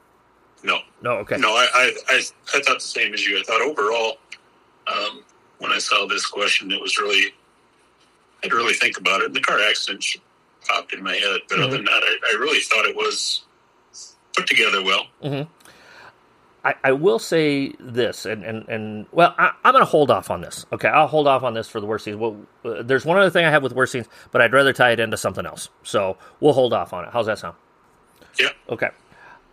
[0.62, 1.10] No, No.
[1.18, 1.36] Okay.
[1.36, 2.22] no, I, I, I,
[2.54, 3.38] I thought the same as you.
[3.38, 4.16] I thought overall,
[4.86, 5.22] um,
[5.58, 7.26] when I saw this question, it was really,
[8.42, 9.26] I had to really think about it.
[9.26, 10.02] And The car accident
[10.66, 13.44] popped in my head, but other than that, I, I really thought it was
[14.34, 15.06] put together well.
[16.64, 20.30] I, I will say this, and and, and well, I, I'm going to hold off
[20.30, 20.64] on this.
[20.72, 22.16] Okay, I'll hold off on this for the worst scenes.
[22.16, 24.92] Well, uh, there's one other thing I have with worst scenes, but I'd rather tie
[24.92, 25.68] it into something else.
[25.82, 27.10] So we'll hold off on it.
[27.12, 27.56] How's that sound?
[28.40, 28.88] Yeah, Okay.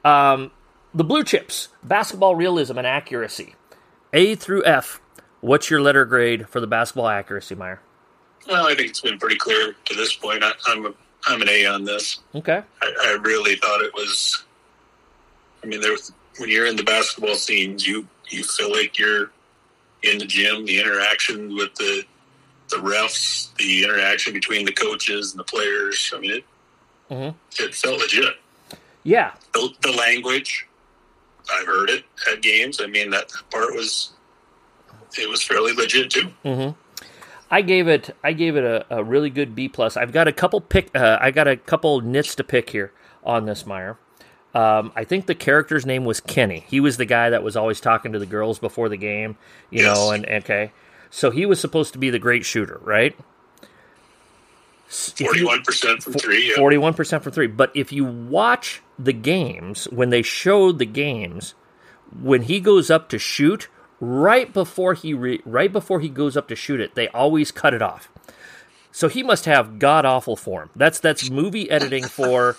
[0.03, 0.51] Um,
[0.93, 3.55] the blue chips, basketball realism and accuracy,
[4.13, 4.99] A through F.
[5.41, 7.81] What's your letter grade for the basketball accuracy, Meyer?
[8.47, 10.43] well, I think it's been pretty clear to this point.
[10.43, 10.93] I, I'm a,
[11.25, 12.19] I'm an A on this.
[12.33, 12.61] Okay.
[12.81, 14.43] I, I really thought it was.
[15.63, 19.29] I mean, there was, when you're in the basketball scenes, you you feel like you're
[20.03, 20.65] in the gym.
[20.65, 22.03] The interaction with the
[22.69, 26.11] the refs, the interaction between the coaches and the players.
[26.15, 26.45] I mean, it
[27.11, 27.35] Mhm.
[27.59, 28.35] it felt legit.
[29.03, 29.33] Yeah.
[29.53, 30.65] The, the language,
[31.51, 32.79] I've heard it at games.
[32.81, 34.11] I mean, that part was
[35.17, 36.31] it was fairly legit too.
[37.53, 39.95] I gave it I gave it a, a really good B plus.
[39.97, 43.45] I've got a couple pick uh, I got a couple nits to pick here on
[43.45, 43.97] this Meyer.
[44.53, 46.65] Um, I think the character's name was Kenny.
[46.67, 49.37] He was the guy that was always talking to the girls before the game,
[49.69, 49.95] you Yes.
[49.95, 50.71] know, and okay.
[51.09, 53.15] So he was supposed to be the great shooter, right?
[54.87, 56.49] Forty one percent from three.
[56.49, 56.55] Yeah.
[56.57, 57.47] Forty-one percent for three.
[57.47, 61.53] But if you watch the games, when they showed the games,
[62.21, 63.69] when he goes up to shoot,
[64.01, 67.73] right before he re- right before he goes up to shoot it, they always cut
[67.73, 68.09] it off.
[68.91, 70.69] So he must have god awful form.
[70.75, 72.57] That's that's movie editing for.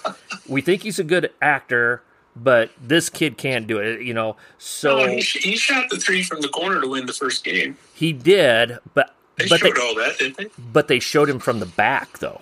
[0.48, 2.02] we think he's a good actor,
[2.34, 4.02] but this kid can't do it.
[4.02, 4.36] You know.
[4.58, 7.76] So No, he, he shot the three from the corner to win the first game.
[7.94, 10.46] he did, but They but showed they, all that, didn't they?
[10.72, 12.40] but they showed him from the back though.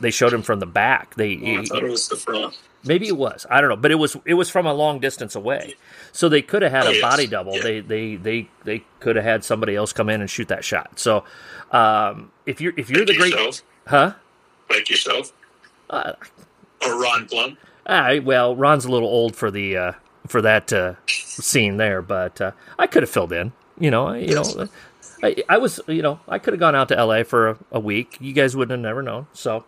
[0.00, 1.14] They showed him from the back.
[1.16, 2.58] They Oh, I thought it was the front.
[2.84, 3.46] Maybe it was.
[3.48, 5.74] I don't know, but it was it was from a long distance away.
[6.12, 7.00] So they could have had Oh, a yes.
[7.02, 7.56] body double.
[7.56, 7.62] Yeah.
[7.62, 10.98] They they they they could have had somebody else come in and shoot that shot.
[10.98, 11.24] So
[11.70, 14.12] um, if you're if you're Like the great, yourself, huh?
[14.70, 15.32] like yourself,
[15.90, 16.12] Uh,
[16.84, 17.56] or Ron Plum.
[17.86, 19.92] ah, well, Ron's a little old for the uh,
[20.26, 23.52] for that uh, scene there, but uh, I could have filled in.
[23.78, 24.68] You know, I- you know,
[25.22, 27.24] I, I was you know I could have gone out to L.A.
[27.24, 28.16] for a, a week.
[28.20, 29.26] You guys wouldn't have never known.
[29.32, 29.64] So,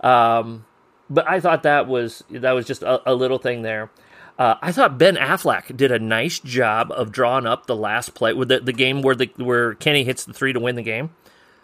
[0.00, 0.66] um,
[1.08, 3.90] but I thought that was that was just a, a little thing there.
[4.38, 8.32] Uh, I thought Ben Affleck did a nice job of drawing up the last play
[8.32, 11.10] with the, the game where the where Kenny hits the three to win the game.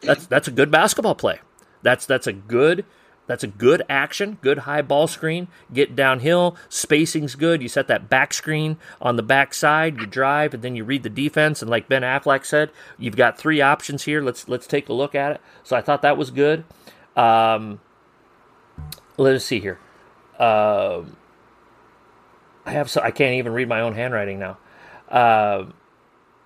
[0.01, 1.41] That's that's a good basketball play.
[1.83, 2.85] That's that's a good
[3.27, 5.49] that's a good action, good high ball screen.
[5.73, 7.63] Get downhill, spacing's good.
[7.63, 11.03] You set that back screen on the back side, you drive, and then you read
[11.03, 11.63] the defense.
[11.63, 14.21] And like Ben Affleck said, you've got three options here.
[14.21, 15.41] Let's let's take a look at it.
[15.63, 16.65] So I thought that was good.
[17.17, 17.81] Um,
[19.17, 19.79] let us see here.
[20.39, 21.17] Um,
[22.67, 24.59] I have so I can't even read my own handwriting now.
[25.09, 25.67] Uh,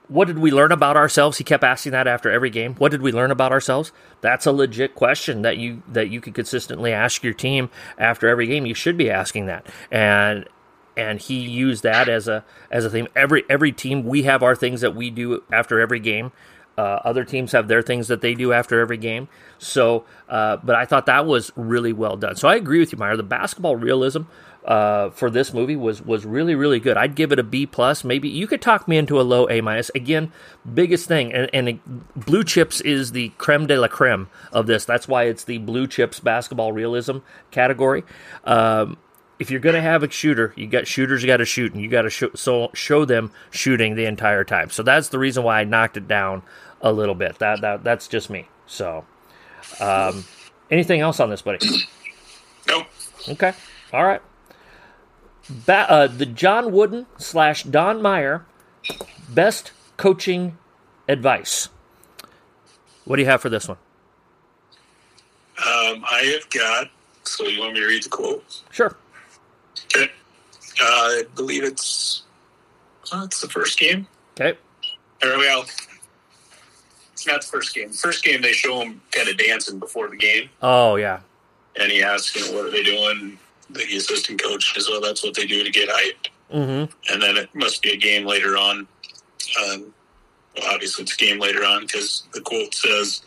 [0.09, 1.39] what did we learn about ourselves?
[1.39, 2.75] He kept asking that after every game.
[2.77, 3.93] What did we learn about ourselves?
[4.23, 8.47] That's a legit question that you that you could consistently ask your team after every
[8.47, 8.67] game.
[8.67, 9.67] You should be asking that.
[9.91, 10.49] And
[10.97, 13.09] and he used that as a as a theme.
[13.15, 16.33] Every every team we have our things that we do after every game.
[16.79, 19.27] Uh, other teams have their things that they do after every game.
[19.59, 22.37] So, uh, but I thought that was really well done.
[22.37, 23.17] So I agree with you, Meyer.
[23.17, 24.23] The basketball realism
[24.69, 26.99] uh, for this movie was was really really good.
[26.99, 28.05] I'd give it a B plus.
[28.05, 29.91] Maybe you could talk me into a low A minus.
[29.95, 30.31] Again,
[30.75, 31.81] biggest thing, and, and
[32.15, 34.85] blue chips is the creme de la creme of this.
[34.85, 37.19] That's why it's the blue chips basketball realism
[37.51, 38.05] category.
[38.45, 38.99] Um,
[39.39, 41.83] if you're going to have a shooter, you got shooters you got to shoot, and
[41.83, 44.69] you got to show, so show them shooting the entire time.
[44.69, 46.43] So that's the reason why I knocked it down
[46.83, 47.39] a little bit.
[47.39, 48.49] That that that's just me.
[48.67, 49.07] So,
[49.81, 50.27] um,
[50.71, 51.67] anything else on this, buddy?
[52.69, 52.87] Nope.
[53.31, 53.55] Okay,
[53.95, 54.21] all right.
[55.51, 58.45] Ba- uh, the John Wooden slash Don Meyer
[59.29, 60.59] best coaching
[61.09, 61.69] advice.
[63.05, 63.79] What do you have for this one?
[65.59, 66.91] Um, I have got.
[67.25, 68.63] So you want me to read the quote?
[68.71, 68.97] Sure.
[69.95, 70.11] Okay.
[70.81, 72.23] Uh, I believe it's.
[73.13, 74.07] Uh, it's the first game.
[74.39, 74.57] Okay.
[75.23, 75.65] Or well,
[77.13, 77.91] it's not the first game.
[77.91, 81.21] First game they show him kind of dancing before the game, Oh yeah.
[81.81, 83.39] and he asks, you know, what are they doing?
[83.71, 87.13] The assistant coach says, "Well, that's what they do to get hyped." Mm-hmm.
[87.13, 88.87] And then it must be a game later on.
[89.63, 89.93] Um,
[90.57, 93.23] well, obviously, it's a game later on because the quote says,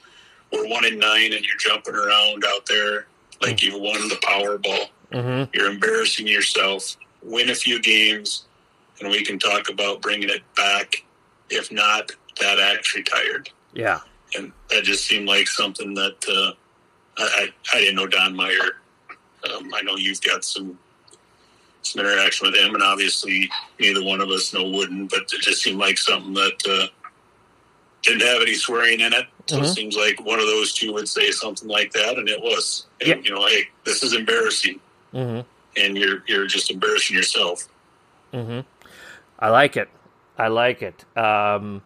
[0.51, 3.07] "We're one in nine, and you're jumping around out there
[3.41, 4.87] like you won the Powerball.
[5.11, 5.51] Mm-hmm.
[5.53, 6.97] You're embarrassing yourself.
[7.23, 8.45] Win a few games,
[8.99, 11.03] and we can talk about bringing it back.
[11.49, 13.99] If not, that act retired." Yeah.
[14.37, 16.51] and that just seemed like something that uh,
[17.17, 18.77] I I didn't know Don Meyer.
[19.49, 20.77] Um, I know you've got some
[21.83, 23.49] some interaction with him, and obviously
[23.79, 26.87] neither one of us know Wooden, but it just seemed like something that uh,
[28.03, 29.25] didn't have any swearing in it.
[29.47, 29.63] So Mhm.
[29.63, 32.85] it seems like one of those two would say something like that, and it was.
[32.99, 33.15] And, Yeah.
[33.23, 34.79] You know, hey, this is embarrassing,
[35.13, 35.41] Mm-hmm.
[35.77, 37.67] and you're you're just embarrassing yourself.
[38.33, 38.59] Mm-hmm.
[39.39, 39.89] I like it.
[40.37, 41.03] I like it.
[41.17, 41.81] Um,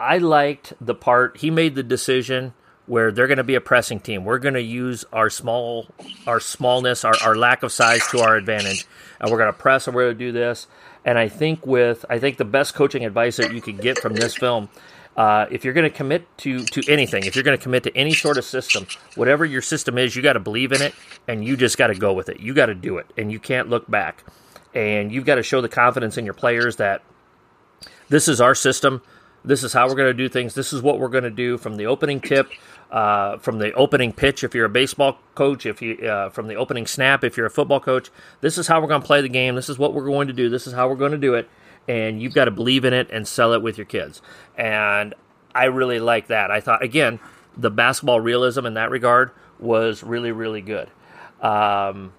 [0.00, 2.54] I liked the part he made the decision
[2.86, 4.24] where they're going to be a pressing team.
[4.24, 5.86] We're going to use our small,
[6.26, 8.86] our smallness, our, our lack of size to our advantage,
[9.20, 10.66] and we're going to press and we're going to do this.
[11.04, 14.14] And I think with I think the best coaching advice that you could get from
[14.14, 14.68] this film,
[15.16, 17.96] uh, if you're going to commit to to anything, if you're going to commit to
[17.96, 20.94] any sort of system, whatever your system is, you got to believe in it,
[21.28, 22.40] and you just got to go with it.
[22.40, 24.24] You got to do it, and you can't look back.
[24.74, 27.02] And you've got to show the confidence in your players that
[28.08, 29.02] this is our system.
[29.44, 30.54] This is how we're going to do things.
[30.54, 32.50] This is what we're going to do from the opening tip,
[32.90, 34.44] uh, from the opening pitch.
[34.44, 37.50] If you're a baseball coach, if you uh, from the opening snap, if you're a
[37.50, 39.56] football coach, this is how we're going to play the game.
[39.56, 40.48] This is what we're going to do.
[40.48, 41.48] This is how we're going to do it.
[41.88, 44.22] And you've got to believe in it and sell it with your kids.
[44.56, 45.14] And
[45.54, 46.52] I really like that.
[46.52, 47.18] I thought again,
[47.56, 50.88] the basketball realism in that regard was really really good.
[51.40, 52.12] Um,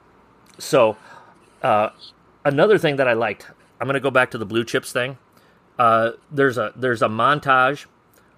[0.59, 0.97] so
[1.61, 1.89] uh,
[2.43, 3.47] another thing that I liked,
[3.79, 5.17] I'm going to go back to the blue chips thing.
[5.77, 7.85] Uh, there's a there's a montage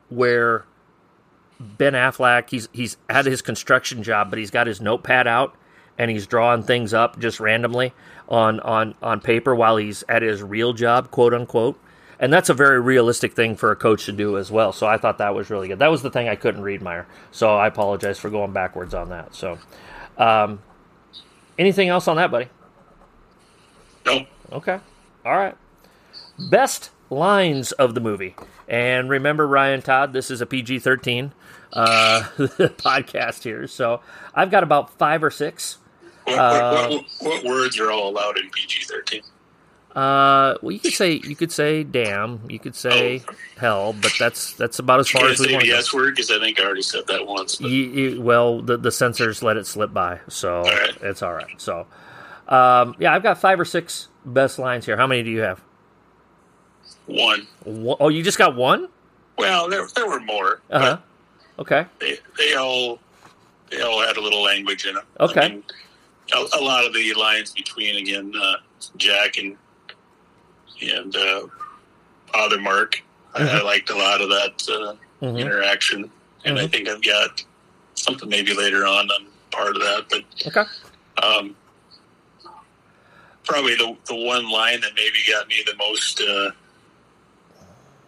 [0.09, 0.65] where
[1.59, 5.55] Ben Affleck he's he's at his construction job, but he's got his notepad out
[5.97, 7.93] and he's drawing things up just randomly
[8.29, 11.79] on on on paper while he's at his real job, quote unquote.
[12.17, 14.71] And that's a very realistic thing for a coach to do as well.
[14.71, 15.79] So I thought that was really good.
[15.79, 17.07] That was the thing I couldn't read, Meyer.
[17.31, 19.35] So I apologize for going backwards on that.
[19.35, 19.57] So,
[20.17, 20.61] um,
[21.59, 22.47] anything else on that, buddy?
[24.05, 24.79] No, Okay.
[25.25, 25.55] All right.
[26.49, 28.35] Best lines of the movie.
[28.67, 31.33] And remember, Ryan Todd, this is a PG 13
[31.73, 33.67] uh, podcast here.
[33.67, 34.01] So
[34.33, 35.77] I've got about five or six.
[36.23, 39.21] what, Uh, what, what, what words are all allowed in PG thirteen?
[39.95, 43.21] Uh, well, you could say you could say damn, you could say
[43.57, 45.71] hell, but that's that's about as far as we want the.
[45.71, 47.57] S word because I think I already said that once.
[47.57, 50.97] But You, you, well, the the censors let it slip by, so right.
[51.01, 51.61] it's all right.
[51.61, 51.87] So,
[52.49, 54.97] um, yeah, I've got five or six best lines here.
[54.97, 55.61] How many do you have?
[57.07, 57.47] One.
[57.65, 58.87] Oh, you just got one?
[59.37, 60.61] Well, there there were more.
[60.69, 60.97] Uh huh.
[61.59, 61.85] Okay.
[61.99, 62.99] They they all
[63.69, 65.03] they all had a little language in them.
[65.19, 65.41] Okay.
[65.41, 65.63] I mean,
[66.33, 68.55] a, a lot of the lines between again uh,
[68.97, 69.57] Jack and
[70.81, 71.47] and uh,
[72.33, 73.01] Father Mark.
[73.33, 75.39] I, I liked a lot of that uh, Mhm.
[75.39, 76.09] interaction,
[76.45, 76.71] and I Mhm.
[76.71, 77.43] think I've got
[77.95, 80.23] something maybe later on on part of that, but.
[80.47, 80.63] Okay.
[81.23, 81.55] Um,
[83.45, 86.21] probably the the one line that maybe got me the most.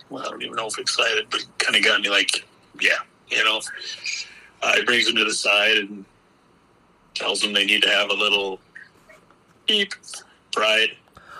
[0.10, 2.46] Well, I don't even know if excited, but kind of got me like,
[2.80, 2.98] yeah,
[3.30, 3.62] you know.
[4.62, 6.06] Uh, he brings them to the side and
[7.14, 8.60] tells them they need to have a little
[9.68, 9.94] beep
[10.52, 10.90] pride.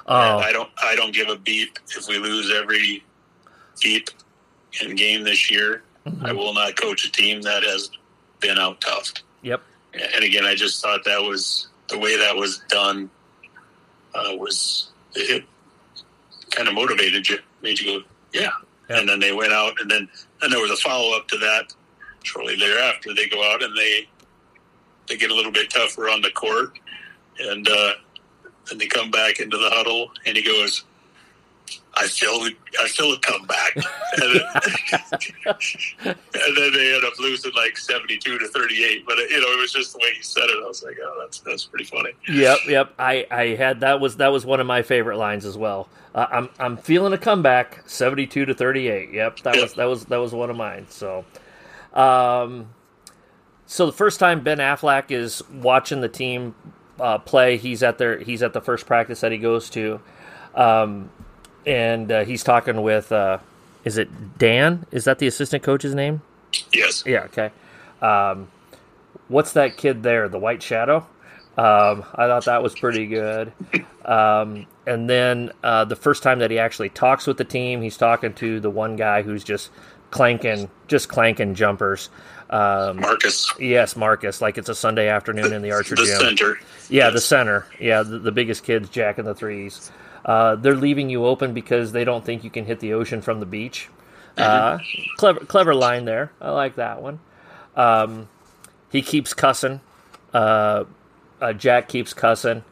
[0.08, 0.70] Oh, I don't.
[0.82, 3.04] I don't give a beep if we lose every
[3.82, 4.10] beep
[4.82, 5.84] in game this year.
[6.06, 6.26] Mm-hmm.
[6.26, 7.90] I will not coach a team that has
[8.40, 9.14] been out tough.
[9.42, 9.62] yep.
[9.94, 13.10] And again, I just thought that was the way that was done
[14.14, 15.44] uh, was it
[16.52, 18.52] kind of motivated you, made you go, yeah.
[18.90, 20.08] And then they went out, and then
[20.42, 21.74] and there was a follow up to that.
[22.24, 24.08] Shortly thereafter, they go out and they
[25.08, 26.80] they get a little bit tougher on the court,
[27.40, 27.94] and uh,
[28.72, 30.84] and they come back into the huddle, and he goes,
[31.98, 32.48] "I still
[32.80, 33.76] I feel a comeback."
[34.22, 34.42] and,
[36.06, 39.06] and then they end up losing like seventy-two to thirty-eight.
[39.06, 40.64] But you know, it was just the way he said it.
[40.64, 42.94] I was like, "Oh, that's that's pretty funny." Yep, yep.
[43.00, 45.90] I, I had that was that was one of my favorite lines as well.
[46.16, 49.12] Uh, I'm I'm feeling a comeback, seventy two to thirty eight.
[49.12, 50.88] Yep, that was that was that was one of mine.
[50.90, 51.26] So,
[51.94, 52.70] um,
[53.66, 56.56] so the first time Ben Affleck is watching the team
[57.00, 60.00] uh, play, he's at their he's at the first practice that he goes to,
[60.56, 61.10] um,
[61.68, 63.38] and uh, he's talking with uh,
[63.84, 64.86] is it Dan?
[64.92, 66.22] Is that the assistant coach's name?
[66.74, 67.04] Yes.
[67.06, 67.52] Yeah, okay.
[68.02, 68.48] Um,
[69.28, 70.28] what's that kid there?
[70.30, 71.06] The White Shadow.
[71.58, 73.52] Um, I thought that was pretty good.
[74.06, 77.98] Um, and then uh, the first time that he actually talks with the team, he's
[77.98, 79.72] talking to the one guy who's just
[80.12, 82.10] clanking, just clanking jumpers.
[82.50, 86.20] Um, Marcus, yes, Marcus, like it's a Sunday afternoon in the Archer the gym.
[86.20, 86.60] center.
[86.90, 87.66] Yeah, the center.
[87.80, 89.92] Yeah, the, the biggest kids jacking the threes.
[90.28, 93.40] Uh, they're leaving you open because they don't think you can hit the ocean from
[93.40, 93.88] the beach.
[94.38, 94.78] Uh,
[95.18, 96.32] clever, clever line there.
[96.40, 97.20] I like that one.
[97.76, 98.28] Um,
[98.92, 99.82] he keeps cussing.
[100.34, 100.84] Uh,
[101.42, 102.64] uh, Jack keeps cussing,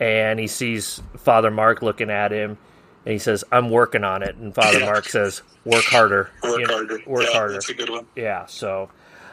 [0.00, 2.58] and he sees Father Mark looking at him,
[3.04, 4.80] and he says, "I'm working on it." And Father.
[4.80, 6.30] Mark says, "Work harder.
[6.42, 6.98] Work You know, harder.
[7.06, 8.06] Work yeah, harder." That's a good one.
[8.16, 8.46] Yeah.
[8.46, 8.90] So,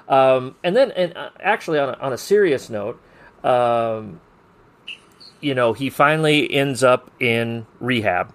[0.08, 3.02] um, and then, and uh, actually, on a, on a serious note,
[3.44, 4.20] um,
[5.42, 8.34] you know, he finally ends up in rehab,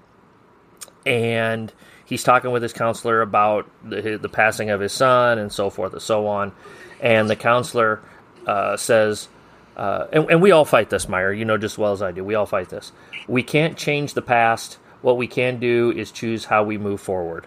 [1.07, 1.73] and
[2.05, 5.93] he's talking with his counselor about the, the passing of his son and so forth
[5.93, 6.53] and so on.
[7.01, 8.01] And the counselor
[8.47, 9.29] uh, says,
[9.77, 11.33] uh, and, and we all fight this, Meyer.
[11.33, 12.23] You know just as well as I do.
[12.25, 12.93] We all fight this.
[13.27, 14.79] We can't change the past.
[15.03, 17.47] What we can do is choose how we move forward.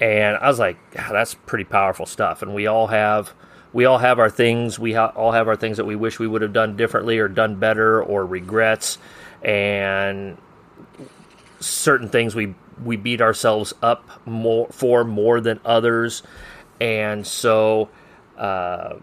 [0.00, 2.42] And I was like, "Yeah, that's pretty powerful stuff.
[2.42, 3.32] And we all have,
[3.74, 4.78] we all have our things.
[4.78, 7.28] We ha- all have our things that we wish we would have done differently or
[7.28, 8.96] done better or regrets.
[9.42, 10.38] And
[11.60, 16.22] certain things we we beat ourselves up more for more than others.
[16.80, 17.88] And so,
[18.36, 18.94] uh,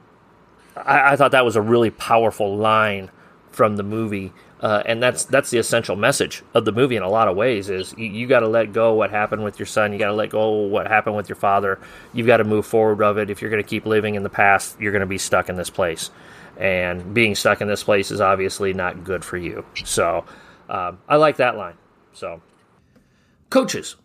[0.75, 3.11] I, I thought that was a really powerful line
[3.51, 7.09] from the movie, uh, and that's that's the essential message of the movie in a
[7.09, 7.69] lot of ways.
[7.69, 9.91] Is you, you got to let go what happened with your son.
[9.91, 11.79] You got to let go what happened with your father.
[12.13, 13.29] You've got to move forward of it.
[13.29, 15.55] If you're going to keep living in the past, you're going to be stuck in
[15.55, 16.11] this place,
[16.57, 19.65] and being stuck in this place is obviously not good for you.
[19.83, 20.25] So
[20.69, 21.77] um, I like that line.
[22.13, 22.41] So
[23.49, 23.95] coaches,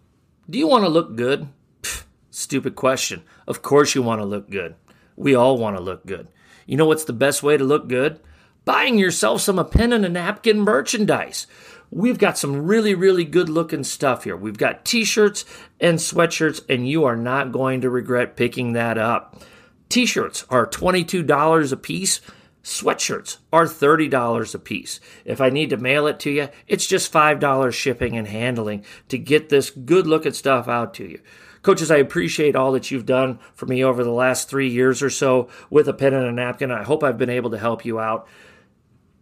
[0.49, 1.49] do you want to look good?
[1.83, 3.23] Pff, stupid question.
[3.47, 4.75] Of course you want to look good.
[5.17, 6.29] We all want to look good.
[6.67, 8.21] You know what's the best way to look good?
[8.67, 11.47] Buying yourself some a pen and a napkin merchandise.
[11.93, 14.37] We've got some really, really good looking stuff here.
[14.37, 15.45] We've got t shirts
[15.81, 19.41] and sweatshirts, and you are not going to regret picking that up.
[19.89, 22.21] T shirts are $22 a piece.
[22.65, 24.99] Sweatshirts are $30 a piece.
[25.25, 29.17] If I need to mail it to you, it's just $5 shipping and handling to
[29.17, 31.21] get this good looking stuff out to you.
[31.63, 35.11] Coaches, I appreciate all that you've done for me over the last three years or
[35.11, 36.73] so with a pen and a napkin.
[36.73, 38.27] I hope I've been able to help you out.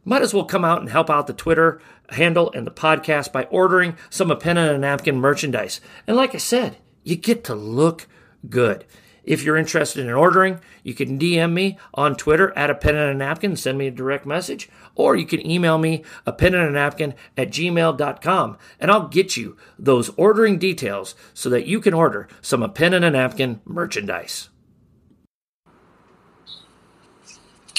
[0.05, 1.81] Might as well come out and help out the Twitter
[2.11, 5.81] handle and the podcast by ordering some a pen and a napkin merchandise.
[6.07, 8.07] And like I said, you get to look
[8.49, 8.85] good.
[9.25, 13.11] If you're interested in ordering, you can DM me on Twitter at a pen and
[13.11, 16.69] a napkin, send me a direct message, or you can email me a pen and
[16.69, 21.95] a napkin at gmail.com, and I'll get you those ordering details so that you can
[21.95, 24.51] order some a pen and a napkin merchandise.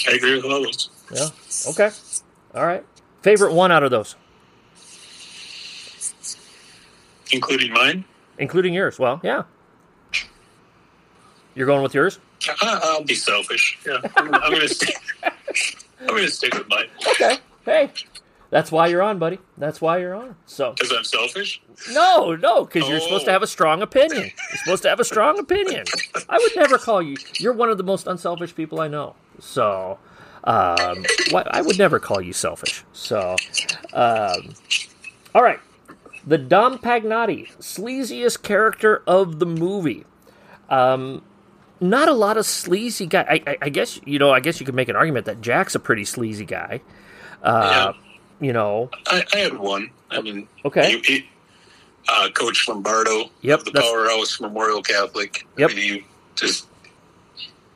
[0.07, 0.89] I agree with all those.
[1.12, 1.28] Yeah.
[1.70, 1.91] Okay.
[2.53, 2.84] All right.
[3.22, 4.16] Favorite one out of those,
[7.32, 8.06] including mine.
[8.38, 8.99] including yours.
[8.99, 9.43] Well, yeah.
[11.56, 12.20] You're going with yours?
[12.62, 13.80] I, I'll be selfish.
[13.86, 14.95] Yeah, I'm, I'm gonna stick.
[16.01, 17.38] I'm gonna stick with mine Okay.
[17.64, 17.91] Hey,
[18.51, 19.39] that's why you're on, buddy.
[19.58, 20.36] That's why you're on.
[20.45, 21.62] So because I'm selfish.
[21.91, 23.34] no, no, because you're supposed to Oh.
[23.34, 23.47] have a oh.
[23.47, 24.24] strong opinion.
[24.24, 25.86] You're supposed to have a strong opinion.
[26.30, 27.18] I would never call you.
[27.39, 29.16] You're one of the most unselfish people I know.
[29.39, 29.97] So,
[30.46, 32.84] um, why, I would never call you selfish.
[32.93, 33.36] So,
[33.93, 34.54] um,
[35.34, 35.60] all right.
[36.28, 40.06] The Dom Pagnotti, sleaziest character of the movie.
[40.70, 41.22] Um,
[41.80, 43.26] not a lot of sleazy guy.
[43.30, 44.32] I, I, I guess you know.
[44.32, 46.82] I guess you could make an argument that Jack's a pretty sleazy guy.
[47.43, 47.93] Uh,
[48.39, 48.89] You know.
[49.08, 49.91] I, I had one.
[50.10, 51.24] I mean, Okay.
[52.10, 55.46] uh, Coach Lombardo Yep, the Powerhouse Memorial Catholic.
[55.58, 55.72] Yep.
[55.72, 56.68] I mean, he just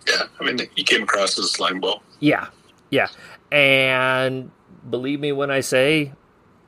[0.08, 0.24] yeah.
[0.40, 2.02] I mean, he came across as a slime ball.
[2.20, 2.48] Yeah,
[2.90, 3.08] yeah,
[3.52, 4.52] and
[4.90, 6.14] believe me when I say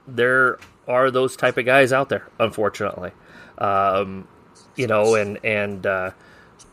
[0.07, 2.27] there are those type of guys out there.
[2.39, 3.11] Unfortunately,
[3.57, 4.27] um,
[4.75, 6.11] you know, and and uh,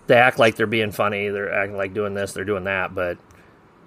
[0.07, 1.29] they act like they're being funny.
[1.29, 2.33] They're acting like doing this.
[2.33, 2.95] They're doing that.
[2.95, 3.19] But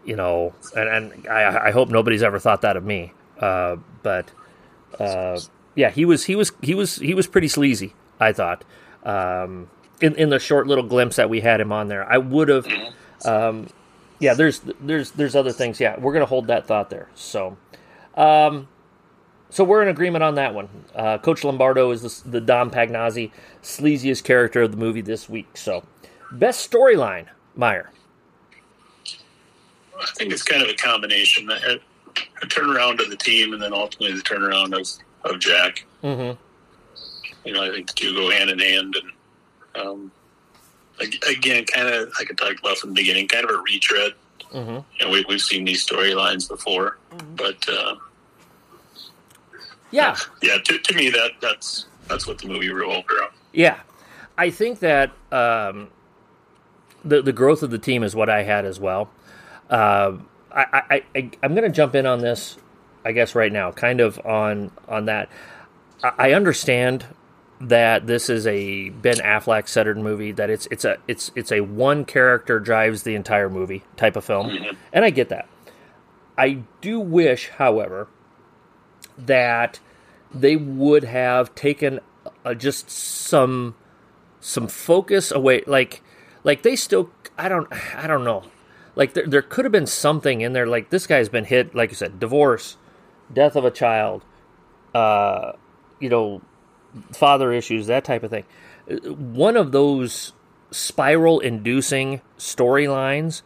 [0.05, 3.13] you know, and and I, I hope nobody's ever thought that of me.
[3.39, 4.31] Uh, but
[4.99, 5.39] uh,
[5.75, 7.93] yeah, he was he was he was he was pretty sleazy.
[8.19, 8.63] I thought.
[9.03, 12.49] Um, in, in the short little glimpse that we had him on there, I would
[12.49, 12.67] have
[13.25, 13.67] um,
[14.21, 15.79] yeah, there's there's there's other things.
[15.79, 17.09] Yeah, we're gonna hold that thought there.
[17.15, 17.57] So,
[18.15, 18.67] um,
[19.49, 20.69] so we're in agreement on that one.
[20.95, 23.31] Uh, Coach Lombardo is the, the Dom Pagnazzi
[23.63, 25.57] sleaziest character of the movie this week.
[25.57, 25.83] So,
[26.31, 27.89] best storyline, Meyer.
[29.99, 31.49] I think it's kind of a combination.
[31.49, 31.79] A,
[32.43, 34.87] a turnaround of the team, and then ultimately the turnaround of
[35.29, 35.83] of Jack.
[36.03, 36.39] Mm-hmm.
[37.47, 38.95] You know, I think the two go hand in hand,
[39.75, 40.11] and um,
[41.29, 44.13] again, kind of like I talked about from the beginning, kind of a retread
[44.51, 44.79] Mm-hmm.
[44.99, 46.97] And we, we've seen these storylines before,
[47.37, 47.95] but uh,
[49.91, 53.31] Yeah, yeah, to, to me that that's that's what the movie revolved around.
[53.53, 53.79] yeah.
[54.37, 55.89] I think that um,
[57.05, 59.09] the the growth of the team is what I had as well.
[59.69, 60.17] Uh,
[60.53, 62.57] I, I, I I'm going to jump in on this,
[63.05, 65.29] I guess right now, kind of on on that.
[66.03, 67.05] I, I understand
[67.61, 70.31] that this is a Ben Affleck centered movie.
[70.31, 74.25] That it's it's a it's it's a one character drives the entire movie type of
[74.25, 74.49] film,
[74.91, 75.47] and I get that.
[76.37, 78.07] I do wish, however,
[79.17, 79.79] that
[80.33, 81.99] they would have taken
[82.45, 83.75] uh, just some
[84.39, 86.01] some focus away like
[86.43, 88.43] like they still i don't i don't know
[88.95, 91.91] like there, there could have been something in there like this guy's been hit like
[91.91, 92.77] you said divorce
[93.31, 94.23] death of a child
[94.95, 95.51] uh
[95.99, 96.41] you know
[97.13, 98.45] father issues that type of thing.
[99.05, 100.33] One of those
[100.71, 103.41] spiral inducing storylines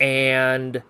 [0.00, 0.82] and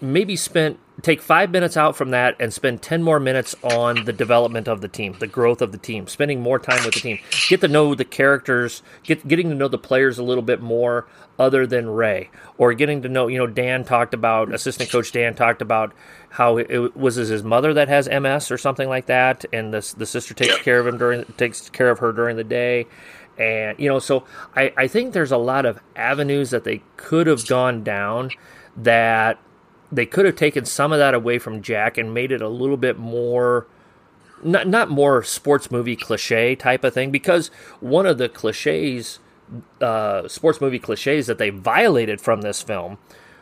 [0.00, 4.12] maybe spent take five minutes out from that and spend 10 more minutes on the
[4.12, 7.18] development of the team the growth of the team spending more time with the team.
[7.48, 11.06] Get to know the characters get getting to know the players a little bit more
[11.38, 15.34] other than ray or getting to know you know dan talked about assistant coach dan
[15.34, 15.92] talked about
[16.30, 19.94] how it, it was his mother that has ms or something like that and the,
[19.98, 22.86] the sister takes care of him during takes care of her during the day.
[23.38, 24.24] And you know so
[24.54, 28.30] I, I think there's a lot of avenues that they could have gone down
[28.78, 29.38] that
[29.92, 32.76] they could have taken some of that away from Jack and made it a little
[32.76, 33.66] bit more
[34.42, 37.48] not not more sports movie cliche type of thing because
[37.80, 39.18] one of the cliches
[39.80, 42.98] uh, sports movie cliches that they violated from this film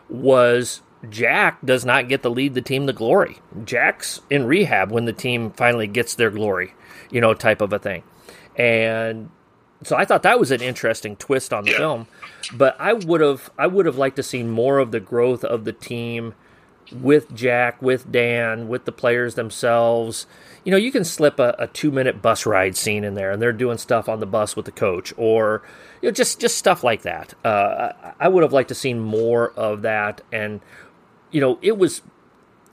[0.08, 3.38] was Jack does not get to lead the team to glory.
[3.64, 6.74] Jack's in rehab when the team finally gets their glory,
[7.10, 8.02] you know, type of a thing.
[8.56, 9.30] And
[9.82, 11.78] so I thought that was an interesting twist on the Yeah.
[11.78, 12.06] film.
[12.52, 15.64] But I would have I would have liked to see more of the growth of
[15.64, 16.34] the team
[16.92, 20.26] with Jack, with Dan, with the players themselves.
[20.64, 23.40] You know, you can slip a, a two minute bus ride scene in there, and
[23.40, 25.62] they're doing stuff on the bus with the coach, or
[26.00, 27.34] you know, just just stuff like that.
[27.44, 30.60] Uh, I, I would have liked to seen more of that, and
[31.30, 32.02] you know, it was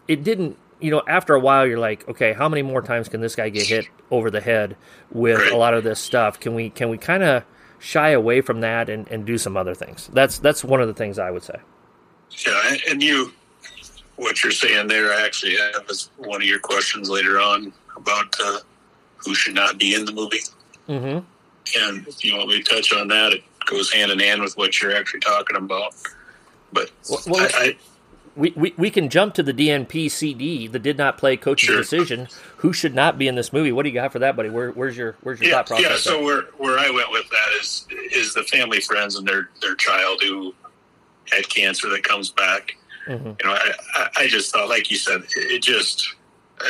[0.07, 0.57] it didn't.
[0.79, 3.49] You know, after a while, you're like, okay, how many more times can this guy
[3.49, 4.75] get hit over the head
[5.11, 6.39] with a lot of this stuff?
[6.39, 7.43] Can we can we kind of
[7.81, 10.09] shy away from that and, and do some other things?
[10.13, 11.59] That's that's one of the things I would say.
[12.45, 13.33] Yeah, and- you,
[14.15, 18.33] what you're saying there, I actually have as one of your questions later on about
[18.41, 18.59] uh,
[19.17, 20.41] who should not be in the movie.
[20.87, 21.19] Mm-hmm.
[21.79, 24.55] And if you want me to touch on that, it goes hand in hand with
[24.57, 25.95] what you're actually talking about.
[26.71, 27.75] But Well, well, I,
[28.35, 31.77] we, we, we can jump to the DNP CD, the did not play coach's Sure.
[31.77, 32.27] decision.
[32.57, 33.71] Who should not be in this movie?
[33.71, 34.49] What do you got for that, buddy?
[34.49, 35.89] Where, where's your where's your yeah, thought process?
[35.89, 35.95] yeah.
[35.97, 36.23] So there?
[36.25, 40.21] where where I went with that is is the family friends and their their child
[40.23, 40.53] who
[41.31, 42.75] had cancer that comes back.
[43.07, 43.41] Mhm.
[43.41, 46.15] You know, I, I I just thought, like you said, it, just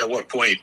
[0.02, 0.58] at what point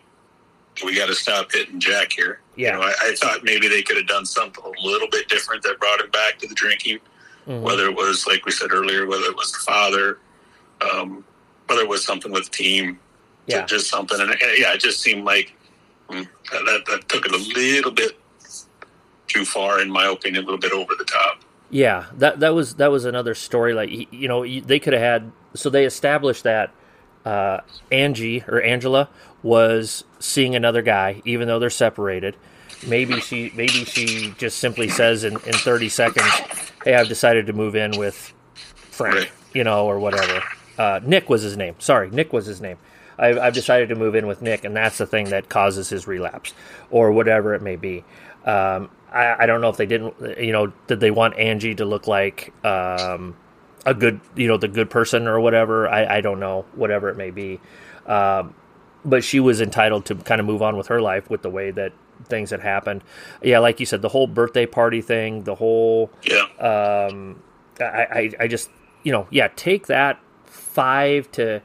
[0.84, 2.40] we got to stop hitting Jack here?
[2.56, 2.74] Yeah.
[2.74, 5.62] You know, I, I thought maybe they could have done something a little bit different
[5.64, 6.98] that brought him back to the drinking.
[7.46, 7.60] Mhm.
[7.62, 10.18] Whether it was like we said earlier, whether it was the father,
[10.82, 11.24] um,
[11.66, 12.98] whether it was something with team,
[13.46, 13.64] Yeah.
[13.66, 14.20] just something.
[14.20, 15.54] And yeah, it just seemed like
[16.08, 18.18] mm, that, that, that took it a little bit
[19.26, 21.40] too far, in my opinion, a little bit over the top.
[21.70, 23.74] Yeah, that that was that was another story.
[23.74, 25.32] Like you know, they could have had.
[25.54, 26.72] So they established that
[27.26, 27.60] uh,
[27.92, 29.10] Angie or Angela
[29.42, 32.36] was seeing another guy, even though they're separated.
[32.86, 36.30] Maybe she maybe she just simply says in, in thirty seconds,
[36.84, 38.32] "Hey, I've decided to move in with
[38.90, 40.42] Frank," you know, or whatever.
[40.78, 41.74] Uh, Nick was his name.
[41.78, 42.78] Sorry, Nick was his name.
[43.18, 46.06] I've, I've decided to move in with Nick, and that's the thing that causes his
[46.06, 46.54] relapse,
[46.90, 48.04] or whatever it may be.
[48.44, 51.84] Um, I, I don't know if they didn't, you know, did they want Angie to
[51.84, 53.36] look like um,
[53.84, 55.88] a good, you know, the good person or whatever?
[55.88, 57.60] I, I don't know, whatever it may be.
[58.06, 58.54] Um,
[59.04, 61.70] but she was entitled to kind of move on with her life with the way
[61.72, 61.92] that
[62.24, 63.02] things had happened.
[63.42, 67.42] Yeah, like you said, the whole birthday party thing, the whole Yeah, um,
[67.80, 68.70] I, I, I just,
[69.02, 71.62] you know, yeah, take that five to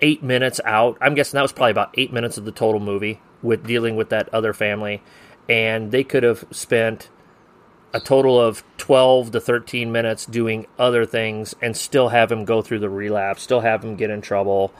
[0.00, 0.98] eight minutes out.
[1.00, 4.08] I'm guessing that was probably about eight minutes of the total movie with dealing with
[4.10, 5.02] that other family.
[5.48, 7.08] And they could have spent
[7.94, 12.62] a total of 12 to 13 minutes doing other things and still have him go
[12.62, 14.72] through the relapse, still have him get in trouble,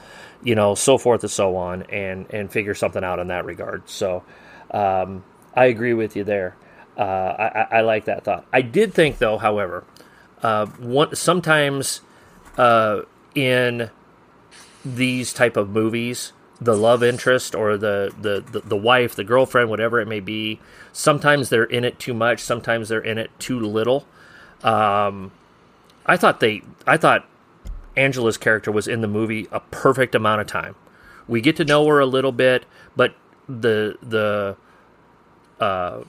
[0.43, 3.89] you know, so forth and so on, and, and figure something out in that regard.
[3.89, 4.25] So
[4.71, 5.25] um,
[5.55, 6.57] I agree with you there.
[6.97, 8.47] Uh, I, I- like that thought.
[8.53, 9.85] I did think, though, however,
[10.43, 12.01] uh, one, sometimes
[12.59, 13.03] uh,
[13.35, 13.91] in
[14.85, 19.71] these type of movies, the love interest or the, the, the, the wife, the girlfriend,
[19.71, 20.61] whatever it may be,
[20.93, 24.07] sometimes they're in it too much, sometimes they're in it too little.
[24.63, 25.33] Um,
[26.07, 27.29] I thought they, I thought
[27.97, 30.75] Angela's character was in the movie a perfect amount of time.
[31.29, 32.65] We get to know her a little bit,
[32.97, 33.15] but
[33.49, 34.57] the the
[35.61, 36.03] uh,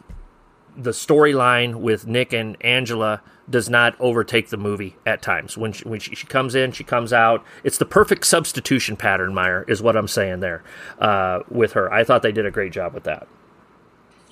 [0.75, 5.57] the storyline with Nick and Angela does not overtake the movie at times.
[5.57, 7.43] When she, when she, she comes in, she comes out.
[7.63, 10.63] It's the perfect substitution pattern, Meyer, is what I'm saying there
[10.99, 11.91] uh, with her.
[11.91, 13.27] I thought they did a great job with that.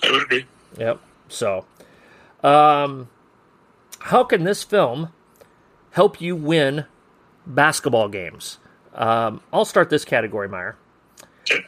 [0.04, 0.46] I would agree.
[0.78, 1.00] Yep.
[1.28, 1.66] So,
[2.44, 3.10] um,
[4.00, 5.10] how can this film
[5.92, 6.86] help you win
[7.46, 8.60] basketball games?
[8.94, 10.78] Um, I'll start this category, Meyer.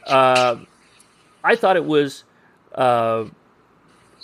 [0.06, 0.56] Uh,
[1.42, 2.24] I thought it was.
[2.74, 3.26] Uh,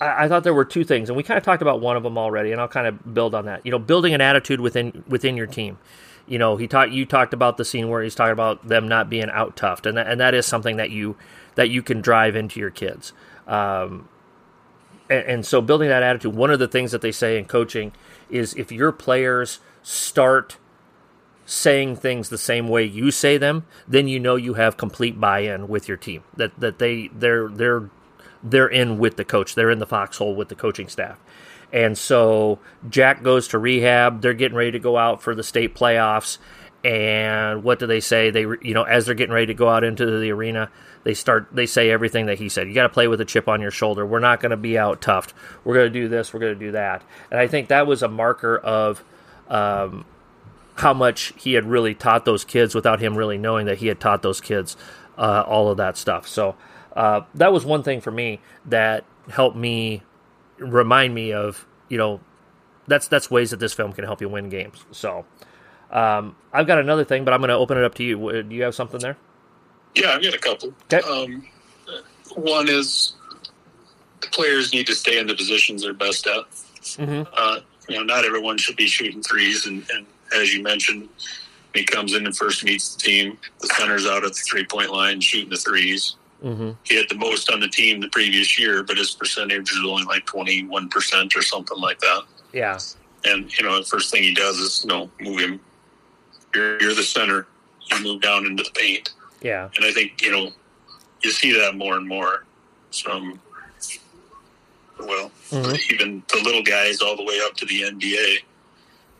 [0.00, 2.02] I, I thought there were two things, and we kind of talked about one of
[2.02, 3.64] them already, and I'll kind of build on that.
[3.64, 5.78] You know, building an attitude within within your team.
[6.26, 6.92] You know, he talked.
[6.92, 9.96] You talked about the scene where he's talking about them not being out toughed, and
[9.96, 11.16] that, and that is something that you
[11.54, 13.12] that you can drive into your kids.
[13.46, 14.08] Um,
[15.08, 16.34] and, and so, building that attitude.
[16.34, 17.92] One of the things that they say in coaching
[18.28, 20.56] is if your players start
[21.46, 25.66] saying things the same way you say them, then you know you have complete buy-in
[25.66, 26.22] with your team.
[26.36, 27.90] That that they they're they're
[28.42, 29.54] they're in with the coach.
[29.54, 31.18] They're in the foxhole with the coaching staff.
[31.72, 34.22] And so Jack goes to rehab.
[34.22, 36.38] They're getting ready to go out for the state playoffs.
[36.82, 38.30] And what do they say?
[38.30, 40.70] They you know as they're getting ready to go out into the arena,
[41.04, 42.68] they start they say everything that he said.
[42.68, 44.06] You got to play with a chip on your shoulder.
[44.06, 45.34] We're not going to be out toughed.
[45.62, 46.32] We're going to do this.
[46.32, 47.02] We're going to do that.
[47.30, 49.04] And I think that was a marker of
[49.48, 50.06] um,
[50.76, 54.00] how much he had really taught those kids without him really knowing that he had
[54.00, 54.76] taught those kids
[55.18, 56.26] uh, all of that stuff.
[56.26, 56.56] So
[56.94, 60.02] uh, that was one thing for me that helped me
[60.58, 62.20] remind me of you know
[62.86, 64.84] that's that's ways that this film can help you win games.
[64.90, 65.24] So
[65.90, 68.42] um, I've got another thing, but I'm going to open it up to you.
[68.42, 69.16] Do you have something there?
[69.94, 70.74] Yeah, I've got a couple.
[70.92, 71.00] Okay.
[71.08, 71.46] Um,
[72.36, 73.14] one is
[74.20, 76.50] the players need to stay in the positions they're best at.
[76.80, 77.26] Mhm.
[77.36, 81.08] Uh, you know, not everyone should be shooting threes, and, and as you mentioned,
[81.74, 83.38] he comes in and first meets the team.
[83.60, 86.16] The center's out at the three point line shooting the threes.
[86.42, 86.70] Mm-hmm.
[86.84, 90.04] He had the most on the team the previous year, but his percentage was only
[90.04, 92.22] like twenty one percent or something like that.
[92.52, 92.78] Yeah.
[93.24, 95.60] And you know, the first thing he does is you know move him.
[96.54, 97.46] You're, you're the center.
[97.90, 99.12] You move down into the paint.
[99.42, 99.68] Yeah.
[99.76, 100.50] And I think, you know,
[101.22, 102.44] you see that more and more
[102.92, 103.40] from,
[104.98, 105.92] well, Mhm.
[105.92, 108.38] even the little guys all the way up to the NBA.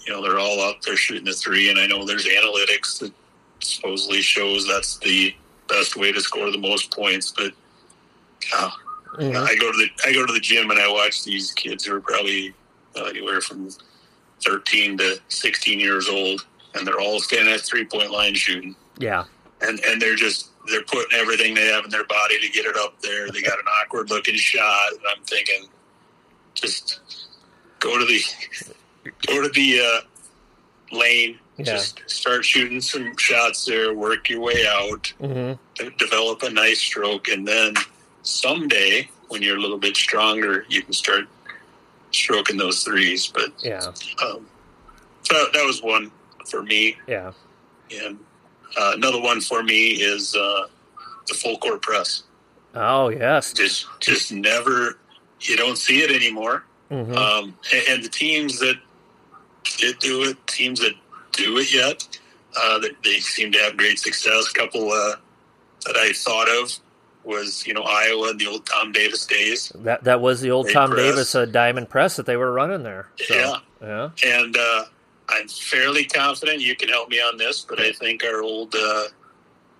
[0.06, 1.70] You know, they're all out there shooting the three.
[1.70, 3.12] And I know there's analytics that
[3.60, 5.34] supposedly shows that's the
[5.70, 7.32] best way to score the most points.
[7.32, 7.52] But
[8.54, 8.70] uh,
[9.18, 9.36] Mhm.
[9.36, 11.94] I go to the I go to the gym and I watch these kids who
[11.96, 12.54] are probably
[12.96, 13.68] uh, anywhere from
[14.42, 19.24] 13 to 16 years old, and they're all standing at three point line shooting Yeah.
[19.60, 22.76] and and they're just they're putting everything they have in their body to get it
[22.76, 23.30] up there.
[23.30, 25.66] They got an awkward looking shot, and I'm thinking,
[26.54, 27.00] just
[27.80, 28.20] go to the
[29.26, 30.00] go to the uh,
[30.92, 31.64] lane, Yeah.
[31.64, 35.88] just start shooting some shots there, work your way out, Mm-hmm.
[35.98, 37.74] develop a nice stroke, and then
[38.22, 41.24] someday when you're a little bit stronger, you can start
[42.12, 43.28] stroking those threes.
[43.28, 43.78] But Yeah.
[44.24, 44.46] um,
[45.22, 46.10] so that was one
[46.48, 46.96] for me.
[47.06, 47.32] Yeah.
[47.92, 48.18] And
[48.76, 50.66] uh, another one for me is uh,
[51.28, 52.24] the full court press.
[52.74, 53.52] Oh yes.
[53.52, 54.98] Just, just never.
[55.40, 56.64] You don't see it anymore.
[56.90, 57.14] Mm-hmm.
[57.16, 58.76] Um, and, and the teams that
[59.64, 60.92] did do it, teams that
[61.32, 62.06] do it yet,
[62.60, 64.50] uh, they, they seem to have great success.
[64.50, 65.14] A couple uh,
[65.86, 66.72] that I thought of
[67.22, 69.70] was you know Iowa and the old Tom Davis days.
[69.76, 71.02] that that was the old Great Tom press.
[71.02, 73.08] Davis uh, diamond press that they were running there.
[73.18, 73.56] So, Yeah.
[73.82, 74.10] Yeah.
[74.24, 74.84] And uh,
[75.28, 79.04] I'm fairly confident you can help me on this, but I think our old uh,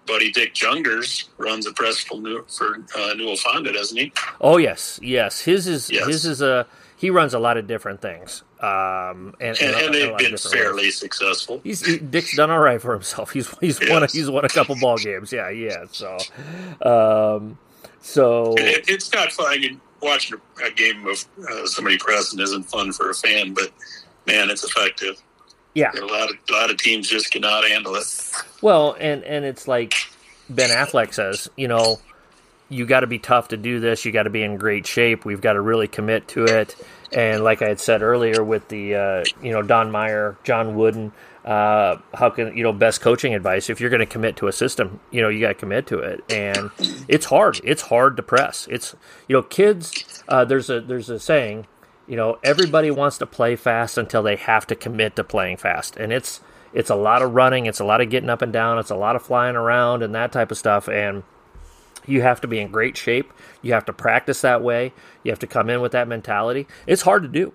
[0.06, 4.12] buddy Dick Jungers runs a press for New for uh, Newell Fonda, doesn't he?
[4.40, 5.40] Oh yes, yes.
[5.40, 6.06] His is Yes.
[6.06, 6.66] his is a
[7.00, 8.42] he runs a lot of different things.
[8.60, 10.52] Um, and, And, and they've been different ways.
[10.52, 11.60] fairly successful.
[11.64, 13.30] He's he, Dick's done all right for himself.
[13.36, 14.12] He's he's won a, Yes.
[14.12, 15.32] he's won a couple ball games.
[15.32, 15.86] Yeah, yeah.
[15.90, 16.18] So,
[16.82, 17.58] um,
[18.02, 19.46] so It, it's not fun.
[19.48, 23.54] I mean, watching a, a game of uh, somebody pressing isn't fun for a fan,
[23.54, 23.70] but
[24.26, 25.20] man, it's effective.
[25.74, 25.92] yeah.
[25.98, 28.04] A lot of a lot of teams just cannot handle it.
[28.60, 29.94] Well, and and it's like
[30.50, 31.98] Ben Affleck says, you know,
[32.70, 34.04] you got to be tough to do this.
[34.04, 35.24] You got to be in great shape.
[35.24, 36.76] We've got to really commit to it.
[37.12, 41.12] And like I had said earlier, with the uh, you know Don Meyer, John Wooden,
[41.44, 43.68] uh, how can you know best coaching advice?
[43.68, 45.98] If you're going to commit to a system, you know you got to commit to
[45.98, 46.70] it, and
[47.08, 47.60] it's hard.
[47.64, 48.68] It's hard to press.
[48.70, 48.94] It's
[49.26, 50.22] you know kids.
[50.28, 51.66] Uh, there's a there's a saying,
[52.06, 55.96] you know everybody wants to play fast until they have to commit to playing fast,
[55.96, 56.40] and it's
[56.72, 58.96] it's a lot of running, it's a lot of getting up and down, it's a
[58.96, 61.24] lot of flying around and that type of stuff, and
[62.10, 63.32] you have to be in great shape.
[63.62, 64.92] You have to practice that way.
[65.22, 66.66] You have to come in with that mentality.
[66.86, 67.52] It's hard to do.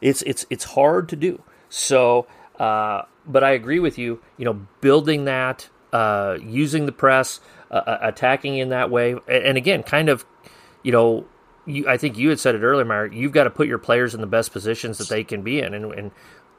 [0.00, 1.42] It's it's it's hard to do.
[1.68, 2.26] So
[2.58, 4.20] Uh, but I agree with you.
[4.36, 7.40] You know, building that, uh, using the press,
[7.70, 10.24] uh, uh attacking in that way, and, again, kind of,
[10.82, 11.24] you know,
[11.66, 13.12] you, I think you had said it earlier, Mark.
[13.12, 15.74] You've got to put your players in the best positions that they can be in,
[15.74, 16.10] and, and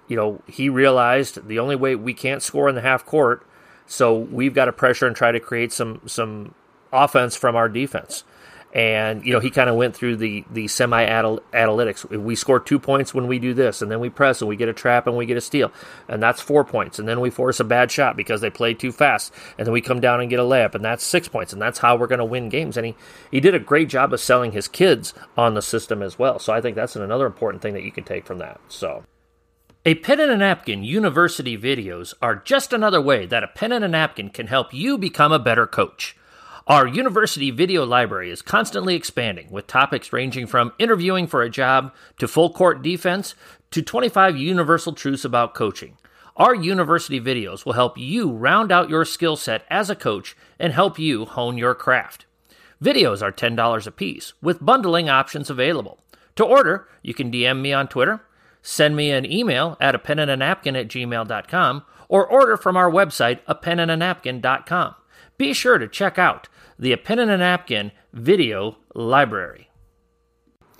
[0.07, 3.45] you know, he realized the only way we can't score in the half court,
[3.85, 6.53] so we've got to pressure and try to create some some
[6.91, 8.23] offense from our defense
[8.73, 12.05] and you know he kind of went through the the semi analytics.
[12.09, 14.69] We score two points when we do this, and then we press and we get
[14.69, 15.71] a trap and we get a steal,
[16.07, 16.99] and that's four points.
[16.99, 19.81] And then we force a bad shot because they play too fast, and then we
[19.81, 21.53] come down and get a layup, and that's six points.
[21.53, 22.77] And that's how we're going to win games.
[22.77, 22.95] And he
[23.31, 26.37] he did a great job of selling his kids on the system as well.
[26.39, 28.59] So I think that's another important thing that you can take from that.
[28.67, 29.03] So.
[29.85, 33.83] A pen and a napkin university videos are just another way that a pen and
[33.83, 36.17] a napkin can help you become a better coach.
[36.69, 41.91] Our university video library is constantly expanding with topics ranging from interviewing for a job
[42.19, 43.33] to full court defense
[43.71, 45.97] to 25 universal truths about coaching.
[46.37, 50.71] Our university videos will help you round out your skill set as a coach and
[50.71, 52.27] help you hone your craft.
[52.79, 55.97] Videos are $10 a piece with bundling options available.
[56.35, 58.21] To order, you can DM me on Twitter,
[58.61, 62.77] send me an email at a pen and a napkin at gmail.com, or order from
[62.77, 64.93] our website, a pen and a napkin.com.
[65.39, 66.47] Be sure to check out
[66.79, 69.69] the A Pen and a Napkin video library.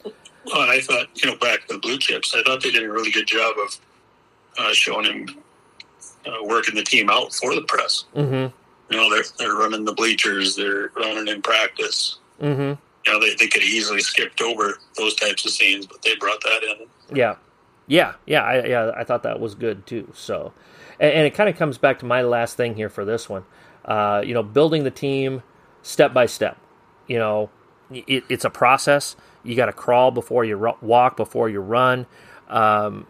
[0.04, 2.84] Well, and I thought, you know, back to the Blue Chips, I thought they did
[2.84, 3.80] a really good job of
[4.58, 5.38] uh, showing him
[6.26, 8.06] uh, working the team out for the press.
[8.16, 8.56] Mm-hmm.
[8.92, 12.18] You know, they're they're running the bleachers, they're running in practice.
[12.42, 12.82] Mm-hmm.
[13.06, 16.16] You know, they, they could have easily skipped over those types of scenes, but they
[16.16, 17.16] brought that in.
[17.16, 17.36] Yeah,
[17.88, 18.92] yeah, yeah, I, yeah.
[18.98, 20.12] I thought that was good too.
[20.16, 20.54] So,
[21.00, 23.44] and, and it kind of comes back to my last thing here for this one.
[23.86, 25.44] Uh, you know, building the team
[25.82, 26.58] step by step.
[27.08, 27.50] You know,
[27.92, 29.16] it, it's a process.
[29.44, 32.06] You got to crawl before you ru- walk, before you run.
[32.50, 33.08] Um,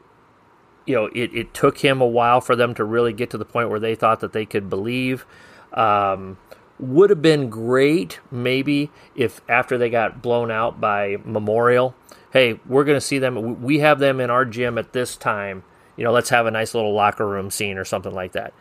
[0.86, 3.46] you know, it, it took him a while for them to really get to the
[3.46, 5.26] point where they thought that they could believe.
[5.74, 6.38] Um,
[6.80, 11.94] would have been great, maybe, if after they got blown out by Memorial,
[12.32, 13.62] hey, we're going to see them.
[13.62, 15.64] We have them in our gym at this time.
[15.98, 18.54] You know, let's have a nice little locker room scene or something like that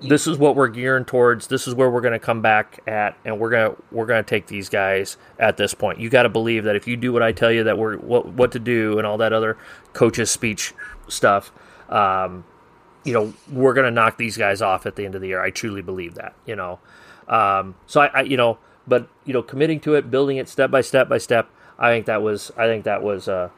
[0.00, 1.46] this is what we're gearing towards.
[1.46, 4.46] This is where we're going to come back at, and we're gonna we're gonna take
[4.46, 6.00] these guys at this point.
[6.00, 8.26] You got to believe that if you do what I tell you that we're what
[8.28, 9.56] what to do and all that other
[9.92, 10.74] coaches speech
[11.08, 11.52] stuff,
[11.88, 12.44] um,
[13.04, 15.42] you know, we're gonna knock these guys off at the end of the year.
[15.42, 16.34] I truly believe that.
[16.46, 16.78] You know,
[17.28, 20.70] um, so I, I you know, but you know, committing to it, building it step
[20.70, 21.48] by step by step.
[21.78, 23.50] I think that was I think that was uh,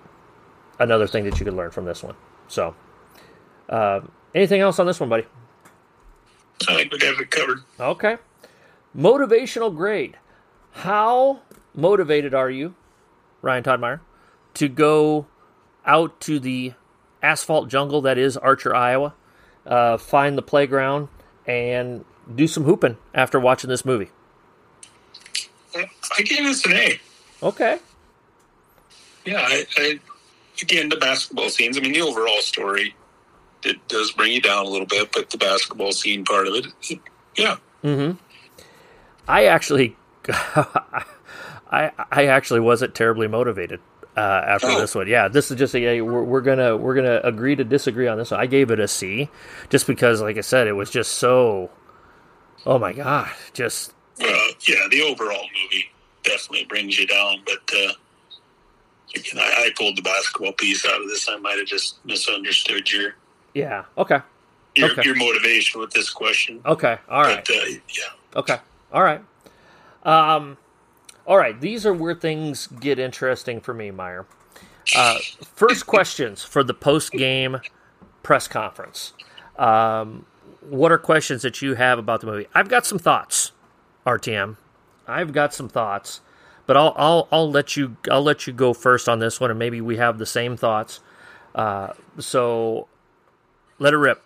[0.79, 2.17] another thing that you could learn from this one.
[2.49, 2.75] So,
[3.69, 4.01] uh,
[4.35, 5.25] anything else on this one, buddy?
[6.69, 7.61] I think we got it covered.
[7.81, 8.19] Okay.
[8.97, 10.19] Motivational grade.
[10.73, 11.41] How
[11.75, 12.75] motivated are you,
[13.43, 14.01] Ryan Toddmeyer,
[14.55, 15.27] to go
[15.87, 16.75] out to the
[17.23, 19.15] asphalt jungle that is Archer, Iowa,
[19.67, 21.09] uh, find the playground,
[21.47, 22.05] and
[22.35, 24.11] do some hooping after watching this movie?
[25.75, 27.01] I gave this an A.
[27.43, 27.79] Okay.
[29.25, 30.01] Yeah, I, I
[30.61, 31.79] again the basketball scenes.
[31.79, 32.95] I mean, the overall story
[33.65, 36.67] it does bring you down a little bit, but the basketball scene part of it,
[36.89, 37.01] it
[37.37, 37.57] yeah.
[37.83, 38.17] Mm-hmm.
[39.27, 39.97] I actually,
[40.29, 43.81] I I actually wasn't terribly motivated
[44.17, 44.81] uh, after oh.
[44.81, 45.07] this one.
[45.07, 48.31] Yeah, this is just a we're, we're, gonna we're gonna agree to disagree on this
[48.31, 48.41] one.
[48.41, 49.29] I gave it a C,
[49.69, 51.71] just because, like I said, it was just so.
[52.67, 53.31] Oh my god!
[53.53, 53.95] Just.
[54.21, 54.27] Uh,
[54.67, 55.85] yeah, the overall movie
[56.23, 57.73] definitely brings you down, but.
[57.75, 57.93] Uh,
[59.15, 61.29] again, I, I pulled the basketball piece out of this.
[61.29, 63.15] I might have just misunderstood your
[63.59, 63.85] yeah.
[63.97, 64.21] Okay.
[64.77, 65.03] Your, okay.
[65.05, 66.61] your motivation with this question.
[66.65, 66.99] Okay.
[67.09, 67.45] All right.
[67.45, 68.37] But, uh, yeah.
[68.37, 68.59] Okay.
[68.93, 69.21] All right.
[70.05, 70.57] Um,
[71.27, 71.61] all right.
[71.61, 74.27] These are where things get interesting for me, Meyer.
[74.97, 75.19] Uh,
[75.55, 77.59] first questions for the post game
[78.23, 79.13] press conference.
[79.59, 80.25] Um,
[80.61, 82.47] what are questions that you have about the movie?
[82.55, 83.53] I've got some thoughts,
[84.07, 84.57] RTM.
[85.07, 86.21] I've got some thoughts,
[86.67, 89.59] but I'll I'll I'll let you I'll let you go first on this one, and
[89.59, 91.01] maybe we have the same thoughts.
[91.55, 92.89] Uh, so
[93.79, 94.23] let it rip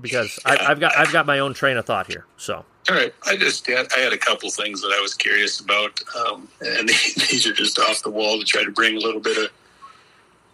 [0.00, 2.24] because I, have got I've got my own train of thought here.
[2.36, 5.98] So all right, I just I had a couple things that I was curious about,
[6.26, 9.38] um, and these are just off the wall to try to bring a little bit
[9.38, 9.50] of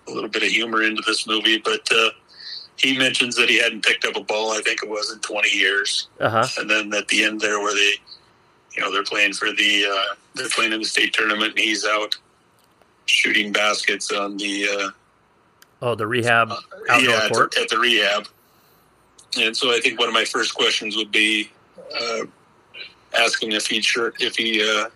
[0.09, 1.59] a little bit of humor into this movie.
[1.59, 2.11] But uh,
[2.77, 4.53] he mentions that he hadn't picked up a ball.
[4.53, 6.47] I think it was in twenty years, uh-huh.
[6.59, 7.95] and then at the end there, where they
[8.77, 11.85] you know they're playing for the uh, they're playing in the state tournament, and he's
[11.85, 12.17] out
[13.07, 14.91] shooting baskets on the uh,
[15.83, 16.53] Oh, the rehab
[16.89, 18.29] outdoor yeah, court at the, at the, rehab.
[19.39, 21.51] And so I think one of my first questions would be
[21.99, 22.27] uh,
[23.19, 24.91] asking if he sure if he uh,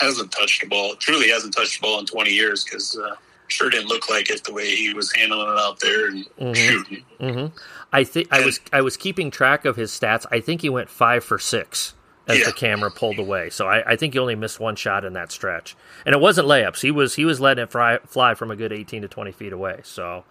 [0.00, 3.16] hasn't touched the ball, truly hasn't touched the ball in 20 years, because uh,
[3.48, 6.56] sure didn't look like it the way he was handling it out there and Mhm.
[6.56, 7.04] shooting.
[7.20, 7.46] hmm
[7.92, 10.24] I think I was I was keeping track of his stats.
[10.30, 11.92] I think he went five for six
[12.28, 12.44] as Yeah.
[12.46, 13.50] the camera pulled away.
[13.50, 16.46] So I, I think he only missed one shot in that stretch, and it wasn't
[16.48, 16.80] layups.
[16.80, 19.52] He was he was letting it fly, fly from a good eighteen to twenty feet
[19.52, 19.80] away.
[19.84, 20.24] So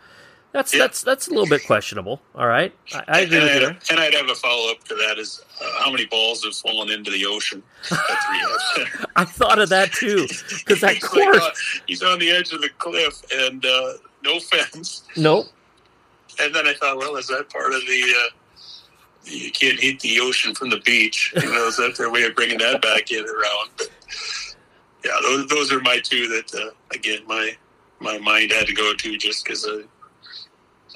[0.54, 0.80] that's Yeah.
[0.80, 2.22] that's that's a little bit questionable.
[2.36, 3.78] All right, I, I agree and, with you I'd, there.
[3.92, 6.90] and I'd have a follow up to that: is uh, how many balls have fallen
[6.92, 7.62] into the ocean
[7.92, 8.86] at three?
[9.16, 10.28] I thought of that too
[10.60, 11.38] because that He's like, course.
[11.38, 11.52] uh,
[11.88, 15.04] he's on the edge of the cliff and uh, no fence.
[15.18, 15.48] Nope.
[16.40, 18.14] And then I thought, well, is that part of the?
[19.26, 21.34] You can't hit the ocean from the beach.
[21.36, 23.70] You know, is that their way of bringing that back in around?
[23.78, 23.90] But
[25.06, 27.56] yeah, those those are my two that uh, again my
[28.00, 29.84] my mind had to go to just because uh,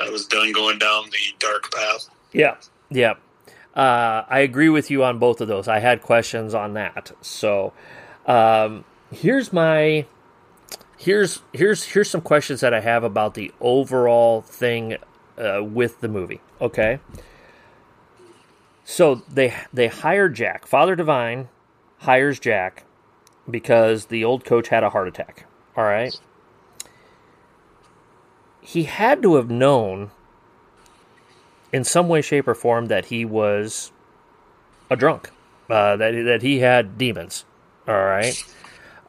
[0.01, 2.09] I was done going down the dark path.
[2.33, 2.55] Yeah,
[2.89, 3.13] yeah.
[3.75, 5.67] Uh, I agree with you on both of those.
[5.67, 7.11] I had questions on that.
[7.21, 7.73] So
[8.25, 10.05] um, here's my
[10.97, 14.97] here's here's here's some questions that I have about the overall thing
[15.37, 16.41] uh, with the movie.
[16.61, 16.99] Okay.
[18.85, 20.67] So they they hire Jack.
[20.67, 21.49] Father Devine
[21.97, 22.85] hires Jack
[23.49, 25.47] because the old coach had a heart attack.
[25.75, 26.17] All right.
[28.61, 30.11] He had to have known
[31.73, 33.91] in some way, shape, or form that he was
[34.89, 35.31] a drunk,
[35.69, 37.43] uh, that that he had demons.
[37.87, 38.41] All right.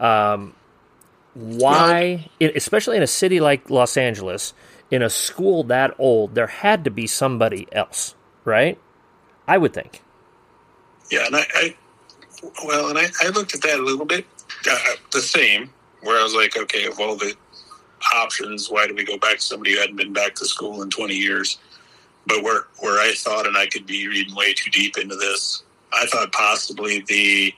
[0.00, 0.54] Um,
[1.34, 4.54] why, especially in a city like Los Angeles,
[4.90, 8.14] in a school that old, there had to be somebody else,
[8.44, 8.78] right?
[9.48, 10.02] I would think.
[11.10, 11.76] Yeah, and I, I
[12.64, 14.26] well, and I, I looked at that a little bit
[14.70, 14.78] uh,
[15.12, 15.70] the same,
[16.02, 17.34] where I was like, okay, of all the
[18.14, 20.90] options, why do we go back to somebody who hadn't been back to school in
[20.90, 21.58] 20 years?
[22.26, 25.62] But where where I thought, and I could be reading way too deep into this,
[25.92, 27.54] I thought possibly the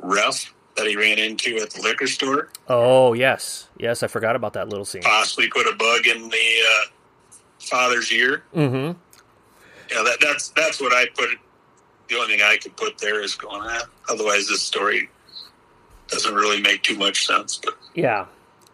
[0.00, 4.52] ref that he ran into at the liquor store Oh yes, yes, I forgot about
[4.52, 5.02] that little scene.
[5.02, 8.42] possibly put a bug in the uh, father's ear.
[8.54, 8.98] Mm-hmm.
[9.90, 11.30] Yeah, that, that's that's what I put.
[12.08, 13.62] The only thing I could put there is going.
[13.64, 15.08] Ah, otherwise, this story
[16.08, 17.56] doesn't really make too much sense.
[17.62, 18.26] But Yeah.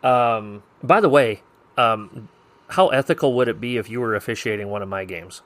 [0.03, 1.43] Um, by the way,
[1.79, 2.29] um,
[2.69, 5.43] how ethical would it be if you were officiating one of my games,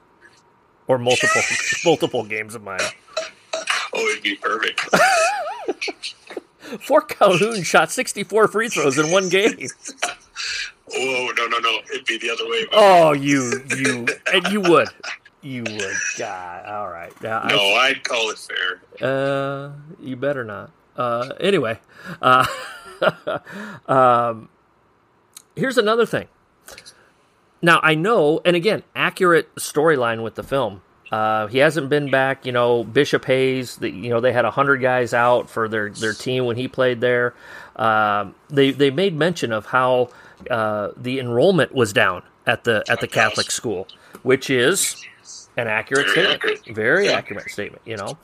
[0.87, 1.41] or multiple
[1.85, 2.79] multiple games of mine?
[3.93, 4.81] oh, it'd be perfect.
[6.81, 9.57] Fort Calhoun shot sixty four free throws in one game.
[10.95, 11.79] oh no, no, no!
[11.93, 12.65] It'd be the other way.
[12.73, 14.89] Oh, you you and you would
[15.47, 15.95] you would.
[16.17, 17.13] God, all right.
[17.23, 18.81] I- no, I'd call it fair.
[19.01, 20.71] Uh, you better not.
[20.95, 21.79] Uh, anyway,
[22.21, 22.45] uh,
[23.87, 24.49] um,
[25.55, 26.27] here's another thing.
[27.61, 30.81] Now I know, and again, accurate storyline with the film.
[31.11, 32.45] Uh, he hasn't been back.
[32.45, 33.77] You know, Bishop Hayes.
[33.77, 36.99] The, you know, they had hundred guys out for their their team when he played
[37.01, 37.33] there.
[37.75, 40.09] Um, they they made mention of how
[40.51, 43.87] uh, the enrollment was down at the at the Catholic school,
[44.23, 45.03] which is
[45.57, 46.35] an accurate Very statement.
[46.35, 46.75] accurate.
[46.75, 47.11] Very Yeah.
[47.13, 47.81] accurate statement.
[47.85, 48.17] You know.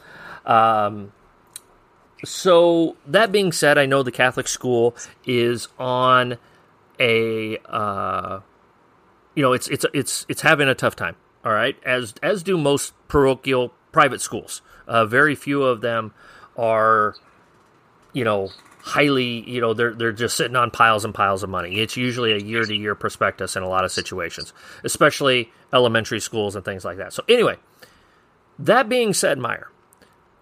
[0.45, 1.11] Um,
[2.23, 6.37] so that being said, I know the Catholic school is on
[6.99, 8.39] a uh,
[9.35, 11.15] you know it's it's it's it's having a tough time.
[11.43, 14.61] All right, as as do most parochial private schools.
[14.87, 16.13] Uh, very few of them
[16.57, 17.15] are
[18.13, 18.49] you know
[18.83, 21.79] highly you know they're they're just sitting on piles and piles of money.
[21.79, 24.51] It's usually a year to year prospectus in a lot of situations,
[24.83, 27.13] especially elementary schools and things like that.
[27.13, 27.55] So anyway,
[28.59, 29.69] that being said, Meyer,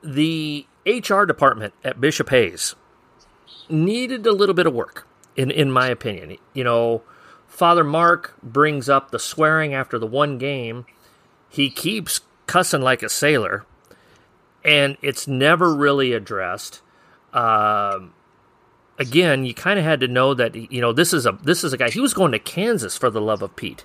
[0.03, 2.75] the HR department at Bishop Hayes
[3.69, 6.37] needed a little bit of work, in in my opinion.
[6.53, 7.03] You know,
[7.47, 10.87] Father Mark brings up the swearing after the one game.
[11.47, 13.65] He keeps cussing like a sailor,
[14.65, 16.81] and it's never really addressed.
[17.33, 18.13] Um,
[19.01, 21.73] again, you kind of had to know that you know this is a this is
[21.73, 21.89] a guy.
[21.89, 23.83] He was going to Kansas for the love of Pete,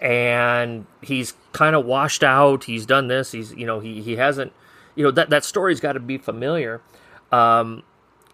[0.00, 2.64] and he's kind of washed out.
[2.64, 3.32] He's done this.
[3.32, 4.52] He's you know he he hasn't
[4.94, 6.80] you know that that story's got to be familiar.
[7.30, 7.82] Um,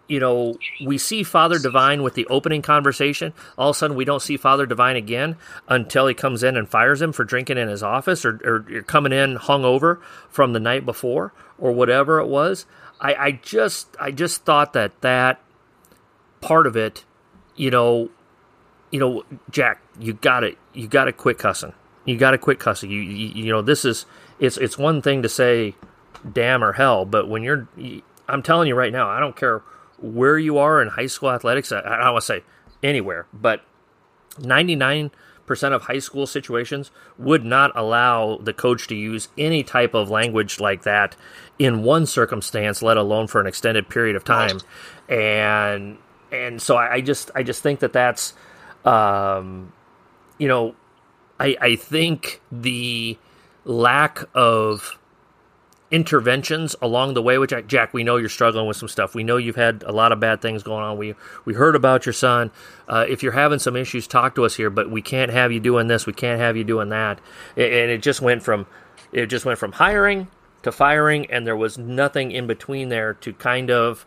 [0.07, 3.33] you know, we see Father Devine with the opening conversation.
[3.57, 5.37] All of a sudden, we don't see Father Devine again
[5.69, 9.13] until he comes in and fires him for drinking in his office or, or coming
[9.13, 12.65] in hungover from the night before or whatever it was.
[12.99, 15.39] I, I just, I just thought that that
[16.41, 17.05] part of it,
[17.55, 18.09] you know,
[18.91, 21.73] you know, Jack, you got to, you got to quit cussing.
[22.05, 22.91] You got to quit cussing.
[22.91, 24.05] You, you, you know, this is,
[24.39, 25.75] it's, it's one thing to say,
[26.29, 27.67] damn or hell, but when you're,
[28.27, 29.63] I'm telling you right now, I don't care
[29.99, 31.71] where you are in high school athletics.
[31.71, 32.43] I, I don't want to say
[32.83, 33.61] anywhere, but
[34.39, 35.11] 99%
[35.73, 40.59] of high school situations would not allow the coach to use any type of language
[40.59, 41.15] like that
[41.59, 44.59] in one circumstance, let alone for an extended period of time.
[45.07, 45.97] And
[46.31, 48.33] and so I, I just I just think that that's
[48.85, 49.73] Um,
[50.37, 50.75] you know,
[51.39, 53.17] I I think the
[53.65, 54.97] lack of
[55.91, 59.13] interventions along the way which I, jack we know you're struggling with some stuff.
[59.15, 60.97] We know you've had a lot of bad things going on.
[60.97, 61.15] We
[61.45, 62.51] we heard about your son.
[62.87, 65.59] Uh, if you're having some issues talk to us here but we can't have you
[65.59, 66.05] doing this.
[66.07, 67.19] We can't have you doing that.
[67.57, 68.67] And it just went from
[69.11, 70.29] it just went from hiring
[70.63, 74.05] to firing and there was nothing in between there to kind of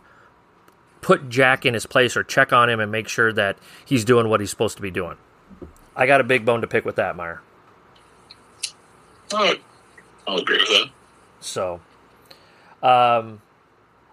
[1.05, 4.27] put jack in his place or check on him and make sure that he's doing
[4.27, 5.15] what he's supposed to be doing
[5.95, 7.41] i got a big bone to pick with that meyer
[9.31, 9.53] Oh,
[10.27, 10.89] I'll agree with that.
[11.41, 11.79] so
[12.81, 13.39] um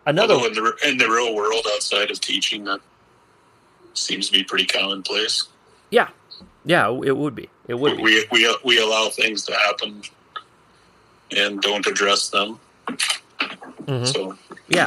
[0.05, 2.81] another Although in the in the real world, outside of teaching, that
[3.95, 5.49] seems to be pretty commonplace.
[5.91, 6.09] Yeah,
[6.65, 7.49] yeah, it would be.
[7.69, 8.03] It would be.
[8.03, 10.03] We we we allow things to happen
[11.37, 12.59] and don't address them.
[13.87, 14.07] Mhm.
[14.07, 14.37] So
[14.69, 14.87] Yeah.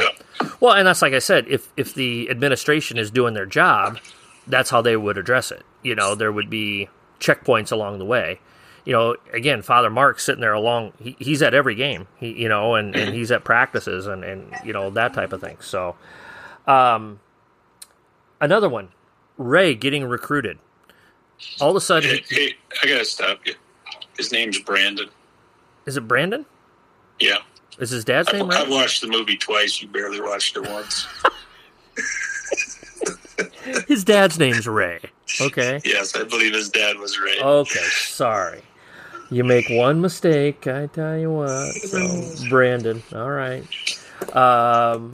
[0.60, 1.46] Well, and that's like I said.
[1.48, 4.00] If if the administration is doing their job,
[4.48, 5.64] that's how they would address it.
[5.84, 6.90] You know, there would be
[7.20, 8.40] checkpoints along the way.
[8.86, 10.94] You know, again, Father Mark's sitting there along.
[11.00, 12.08] He, he's at every game.
[12.18, 15.42] He, you know, and, and he's at practices and and you know that type of
[15.42, 15.58] thing.
[15.60, 15.96] So,
[16.68, 17.20] um,
[18.40, 18.90] another one,
[19.38, 20.60] Ray getting recruited.
[21.60, 23.56] All of a sudden, Hey, hey, I gotta stop you.
[24.18, 25.10] His name's Brandon.
[25.86, 26.46] is it Brandon?
[27.20, 27.40] Yeah,
[27.80, 28.70] Is his dad's I've, name I've right?
[28.70, 29.82] watched the movie twice.
[29.82, 31.08] You barely watched it once.
[33.88, 35.00] His dad's name's Ray.
[35.42, 35.82] Okay.
[35.84, 37.40] yes, I believe his dad was Ray.
[37.42, 38.62] Okay, sorry.
[39.32, 41.72] You make one mistake, I tell you what.
[41.74, 43.64] So, Brandon, all right.
[44.34, 45.12] Um,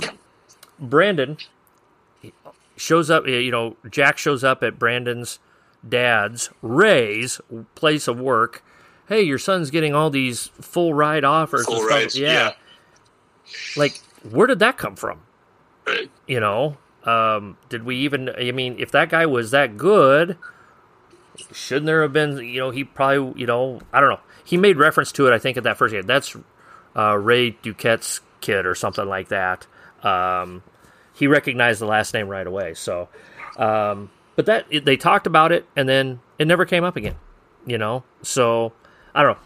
[0.79, 1.37] Brandon
[2.75, 5.39] shows up, you know, Jack shows up at Brandon's
[5.87, 7.39] dad's, Ray's
[7.75, 8.63] place of work.
[9.07, 11.65] Hey, your son's getting all these full ride offers.
[11.65, 12.31] Full rides, Yeah.
[12.31, 12.51] yeah.
[13.75, 13.99] Like,
[14.29, 15.21] where did that come from?
[15.85, 16.09] Right.
[16.27, 18.29] You know, um, did we even?
[18.29, 20.37] I mean, if that guy was that good,
[21.53, 22.37] shouldn't there have been?
[22.37, 24.19] You know, he probably, you know, I don't know.
[24.43, 25.33] He made reference to it.
[25.33, 26.03] I think at that first game.
[26.03, 26.35] That's
[26.95, 29.67] uh, Ray Duquette's kid or something like that.
[30.03, 30.63] Um,
[31.13, 32.73] he recognized the last name right away.
[32.75, 33.09] So,
[33.57, 37.15] um, but that they talked about it, and then it never came up again.
[37.65, 38.73] You know, so
[39.15, 39.39] I don't know.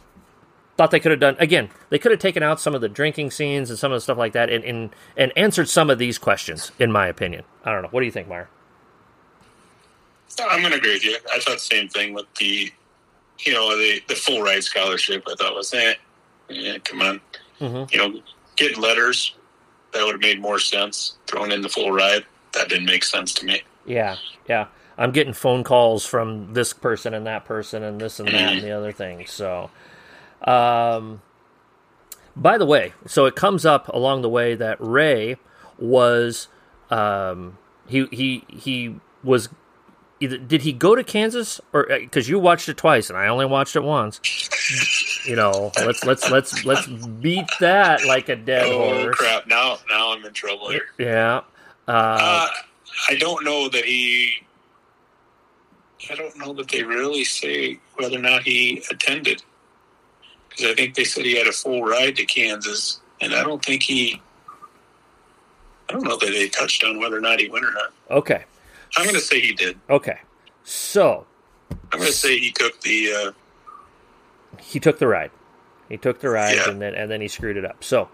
[0.77, 1.69] Thought they could have done again.
[1.89, 4.17] They could have taken out some of the drinking scenes and some of the stuff
[4.17, 6.71] like that, and and, and answered some of these questions.
[6.79, 7.87] In my opinion, I don't know.
[7.91, 8.49] What do you think, Meyer?
[10.49, 11.17] I'm gonna agree with you.
[11.33, 12.69] I thought the same thing with the,
[13.39, 15.23] you know, the the full ride scholarship.
[15.31, 15.93] I thought was eh,
[16.49, 17.21] yeah, come on,
[17.61, 17.91] Mhm.
[17.93, 18.21] you know,
[18.57, 19.33] getting letters
[19.93, 21.15] that would have made more sense.
[21.27, 23.61] Throwing in the full ride that didn't make sense to me.
[23.85, 24.17] Yeah,
[24.49, 24.65] yeah.
[24.97, 28.61] I'm getting phone calls from this person and that person and this and that and
[28.63, 29.25] the other thing.
[29.27, 29.69] So,
[30.43, 31.21] um,
[32.35, 35.37] by the way, so it comes up along the way that Ray
[35.77, 36.47] was,
[36.89, 39.49] um, he he he was.
[40.21, 43.45] Either, did he go to Kansas or because you watched it twice and I only
[43.45, 44.21] watched it once?
[45.27, 49.15] You know, let's let's let's let's beat that like a dead Oh horse.
[49.17, 49.45] crap!
[49.47, 50.85] Now now I'm in trouble here.
[50.97, 51.41] Yeah.
[51.85, 52.47] Uh, Uh,
[53.09, 54.44] I don't know that he.
[56.09, 59.43] I don't know that they really say whether or not he attended,
[60.49, 63.63] because I think they said he had a full ride to Kansas, and I don't
[63.63, 64.21] think he.
[65.89, 67.93] I don't know that they touched on whether or not he went or not.
[68.09, 68.43] okay.
[68.97, 69.77] I'm going to say he did.
[69.89, 70.19] Okay.
[70.63, 71.25] So
[71.91, 73.11] I'm going to say he took the.
[73.13, 73.31] Uh,
[74.61, 75.31] he took the ride.
[75.89, 76.69] He took the ride Yeah.
[76.69, 77.83] and then and then he screwed it up.
[77.83, 78.09] So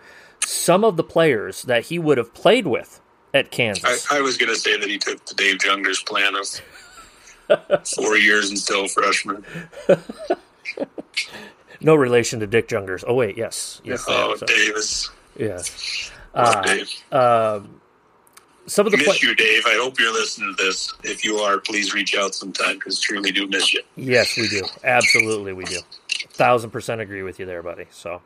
[0.45, 2.99] some of the players that he would have played with
[3.33, 4.11] at I, Kansas.
[4.11, 6.47] I was going to say that he took the Dave Junger's plan of
[7.95, 9.43] four years and still freshman.
[11.81, 13.03] no relation to Dick Jungers.
[13.07, 13.81] Oh wait, yes.
[13.83, 14.05] Yes.
[14.07, 14.35] Oh.
[14.35, 15.09] So- Davis.
[15.37, 16.11] yes.
[16.35, 16.89] Love Uh, Dave.
[18.67, 19.65] some of the miss play- you, Dave.
[19.65, 20.93] I hope you're listening to this.
[21.03, 23.81] If you are, please reach out sometime because truly do miss you.
[23.97, 24.61] Yes, we do.
[24.83, 25.79] Absolutely, we do.
[26.29, 27.85] Thousand percent agree with you there, buddy.
[27.91, 28.21] So,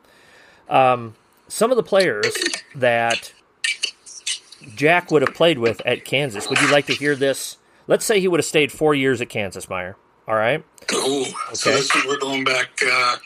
[0.70, 1.16] um,
[1.48, 2.32] some of the players
[2.76, 3.32] that
[4.76, 6.48] Jack would have played with at Kansas.
[6.50, 7.58] Would you like to hear this?
[7.88, 9.96] Let's say he would have stayed four years at Kansas, Meyer.
[10.28, 10.64] All right.
[10.92, 11.24] Oh,
[11.54, 11.80] so Okay.
[11.80, 13.18] this is, we're going back uh,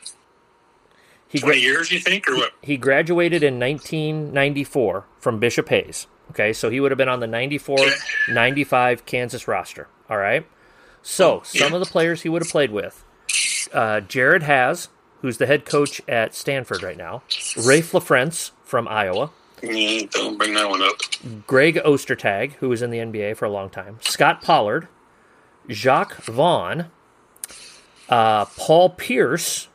[1.27, 2.51] He 20 gra- years, you think, or what?
[2.61, 6.07] he graduated in 1994 from Bishop Hayes.
[6.31, 7.89] Okay, so he would have been on the 94 Okay.
[8.29, 9.87] 95 Kansas roster.
[10.09, 10.45] All right.
[11.01, 11.75] So some yeah.
[11.75, 13.03] of the players he would have played with
[13.73, 14.89] uh, Jerod Haase,
[15.21, 19.31] who's the head coach at Stanford right now, Raef LaFrentz from Iowa,
[19.61, 20.95] Mm, don't bring that one up.
[21.47, 24.87] Greg Ostertag, who was in the NBA for a long time, Scott Pollard,
[25.69, 26.89] Jacques Vaughn,
[28.09, 29.67] uh, Paul Pierce.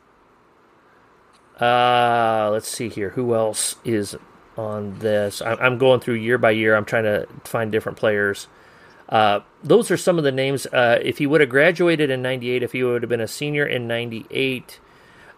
[1.60, 3.10] Uh, let's see here.
[3.10, 4.16] Who else is
[4.56, 5.40] on this?
[5.40, 6.74] I'm, I'm going through year by year.
[6.74, 8.48] I'm trying to find different players.
[9.08, 10.66] Uh, those are some of the names.
[10.66, 13.66] Uh, if he would have graduated in '98, if he would have been a senior
[13.66, 14.80] in '98,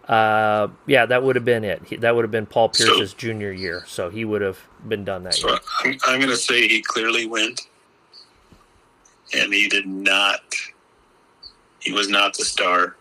[0.07, 1.81] uh, yeah, that would have been it.
[1.85, 3.83] He, that would have been Paul So- Pierce's junior year.
[3.87, 5.59] So he would have been done that So year.
[5.83, 7.61] I'm, I'm going to say he clearly went,
[9.33, 10.41] and he did not.
[11.79, 12.95] He was not the star,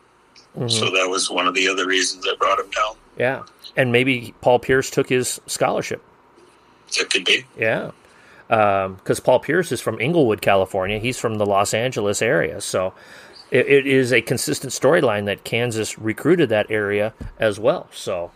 [0.58, 0.70] Mhm.
[0.70, 2.94] so that was one of the other reasons I brought him down.
[3.18, 3.42] Yeah,
[3.76, 6.02] and maybe Paul Pierce took his scholarship.
[6.98, 7.44] That could be.
[7.58, 7.90] Yeah,
[8.48, 10.98] because Paul Pierce is from Inglewood, California.
[10.98, 12.94] He's from the Los Angeles area, so
[13.50, 17.88] it, it is a consistent storyline that Kansas recruited that area as well.
[17.92, 18.30] So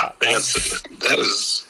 [0.00, 1.66] uh, That's that is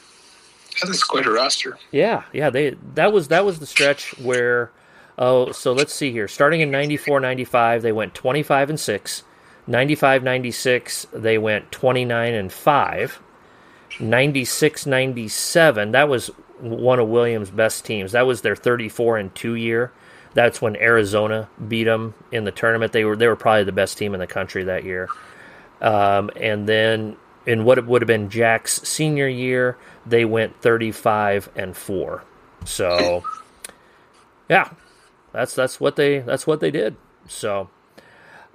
[0.81, 1.77] that is quite a roster.
[1.91, 4.71] yeah, yeah, they that was that was the stretch where
[5.17, 6.27] oh, so let's see here.
[6.27, 9.23] Starting in 94, 95, they went 25 and 6.
[9.67, 13.19] 95, 96, they went 29 and 5.
[13.99, 16.27] 96, 97, that was
[16.59, 18.13] one of Williams' best teams.
[18.13, 19.91] That was their 34 and 2 year.
[20.33, 22.91] That's when Arizona beat them in the tournament.
[22.91, 25.09] They were they were probably the best team in the country that year.
[25.81, 31.75] Um, and then in what would have been Jack's senior year, they went 35 and
[31.75, 32.23] 4.
[32.65, 33.23] So
[34.49, 34.69] yeah.
[35.31, 36.95] That's that's what they that's what they did.
[37.27, 37.69] So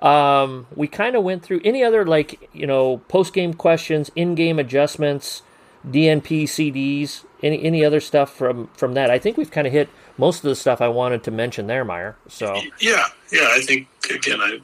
[0.00, 4.34] um, we kind of went through any other like you know post game questions, in
[4.34, 5.42] game adjustments,
[5.88, 9.10] DNP CDs, any any other stuff from from that.
[9.10, 9.88] I think we've kind of hit
[10.18, 12.16] most of the stuff I wanted to mention there, Meyer.
[12.28, 13.48] So Yeah, yeah.
[13.52, 14.58] I think again, I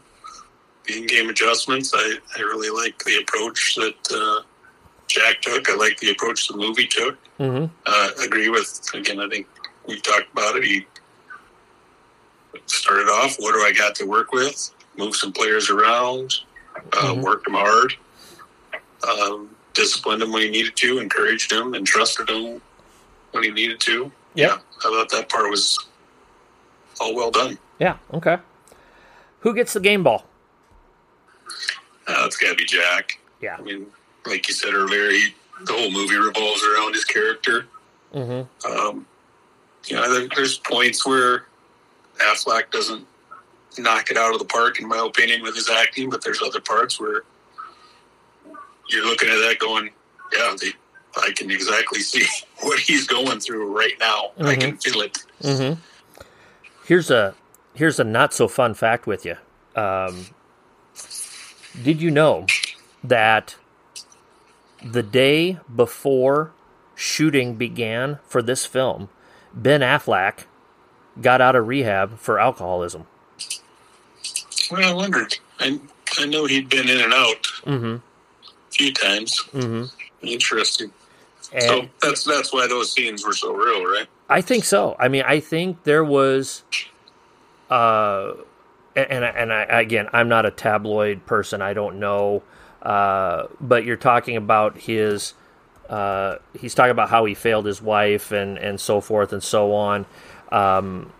[0.88, 1.92] in game adjustments.
[1.94, 4.42] I I really like the approach that uh,
[5.06, 5.68] Jack took.
[5.68, 7.16] I like the approach the movie took.
[7.38, 7.70] mhm.
[7.86, 9.20] Uh, agree with again.
[9.20, 9.46] I think
[9.86, 10.64] we talked about it.
[10.64, 10.86] He
[12.66, 13.36] started off.
[13.38, 14.70] What do I got to work with?
[14.96, 16.34] Move some players around.
[16.92, 17.22] Uh, Mhm.
[17.22, 17.94] Worked them hard.
[19.08, 20.98] Um, disciplined him when he needed to.
[20.98, 22.60] Encouraged him and trusted him
[23.32, 24.10] when he needed to.
[24.34, 24.50] Yep.
[24.50, 25.78] Yeah, I thought that part was
[27.00, 27.58] all well done.
[27.78, 28.38] yeah, okay.
[29.40, 30.24] Who gets the game ball?
[32.06, 33.18] Uh, it's got to be Jack.
[33.40, 33.56] Yeah.
[33.58, 33.86] I mean,
[34.26, 35.28] like you said earlier, he,
[35.64, 37.66] the whole movie revolves around his character.
[38.12, 39.06] hmm Um,
[39.86, 41.46] you know, there, there's points where
[42.18, 43.06] Affleck doesn't
[43.78, 46.60] knock it out of the park, in my opinion, with his acting, but there's other
[46.60, 47.22] parts where
[48.88, 49.90] you're looking at that going,
[50.36, 50.68] yeah, they,
[51.16, 52.24] I can exactly see
[52.60, 54.30] what he's going through right now.
[54.40, 55.18] I can feel it.
[55.42, 55.72] hmm
[56.84, 57.34] Here's a
[57.74, 59.36] here's a not so fun fact with you.
[59.76, 60.26] Um,
[61.82, 62.46] did you know
[63.04, 63.54] that
[64.84, 66.52] the day before
[66.96, 69.08] shooting began for this film,
[69.54, 70.44] Ben Affleck
[71.20, 73.06] got out of rehab for alcoholism?
[74.70, 75.36] Well, I wondered.
[75.60, 75.78] I,
[76.18, 77.96] I know he'd been in and out Mm-hmm.
[77.96, 79.40] a few times.
[79.52, 79.84] Mm-hmm.
[80.26, 80.90] Interesting.
[81.52, 84.06] And So that's that's why those scenes were so real, right?
[84.28, 84.96] I think so.
[84.98, 86.62] I mean, I think there was,
[87.70, 88.32] uh,
[88.94, 91.62] and and, I, and I, again, I'm not a tabloid person.
[91.62, 92.42] I don't know,
[92.82, 95.34] uh, but you're talking about his.
[95.88, 99.72] Uh, he's talking about how he failed his wife and and so forth and so
[99.74, 100.06] on.
[100.52, 101.12] Um,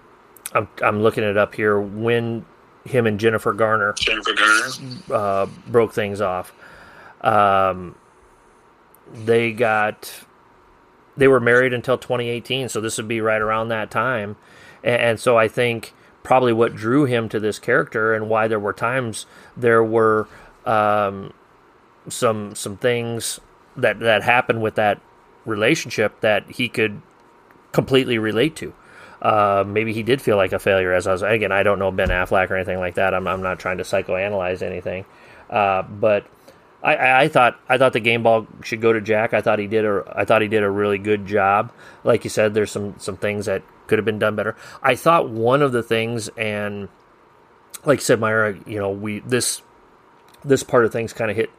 [0.55, 2.45] I'm I'm looking it up here when
[2.85, 4.69] him and Jennifer Garner Jennifer Garner.
[5.13, 6.53] uh, broke things off.
[7.21, 7.95] Um,
[9.13, 10.25] they got
[11.17, 14.37] they were married until 2018, so this would be right around that time,
[14.83, 15.93] and, and so I think
[16.23, 19.27] probably what drew him to this character and why there were times
[19.57, 20.29] there were
[20.65, 21.33] um,
[22.09, 23.41] some some things
[23.77, 25.01] that that happened with that
[25.45, 27.01] relationship that he could
[27.73, 28.75] completely relate to.
[29.23, 30.93] Uh, maybe he did feel like a failure.
[30.93, 33.15] As I was again, I don't know Ben Affleck or anything like that.
[33.15, 35.05] I'm, I'm not trying to psychoanalyze anything,
[35.51, 36.27] uh, but
[36.83, 39.35] I, I, I thought I thought the game ball should go to Jack.
[39.35, 41.73] I thought he did a I thought he did a really good job.
[42.05, 44.57] Like you said, there's some some things that could have been done better.
[44.83, 46.89] I thought one of the things, and
[47.85, 49.63] like you said, Meyer, you know, we this
[50.45, 51.51] this part of things kind of hit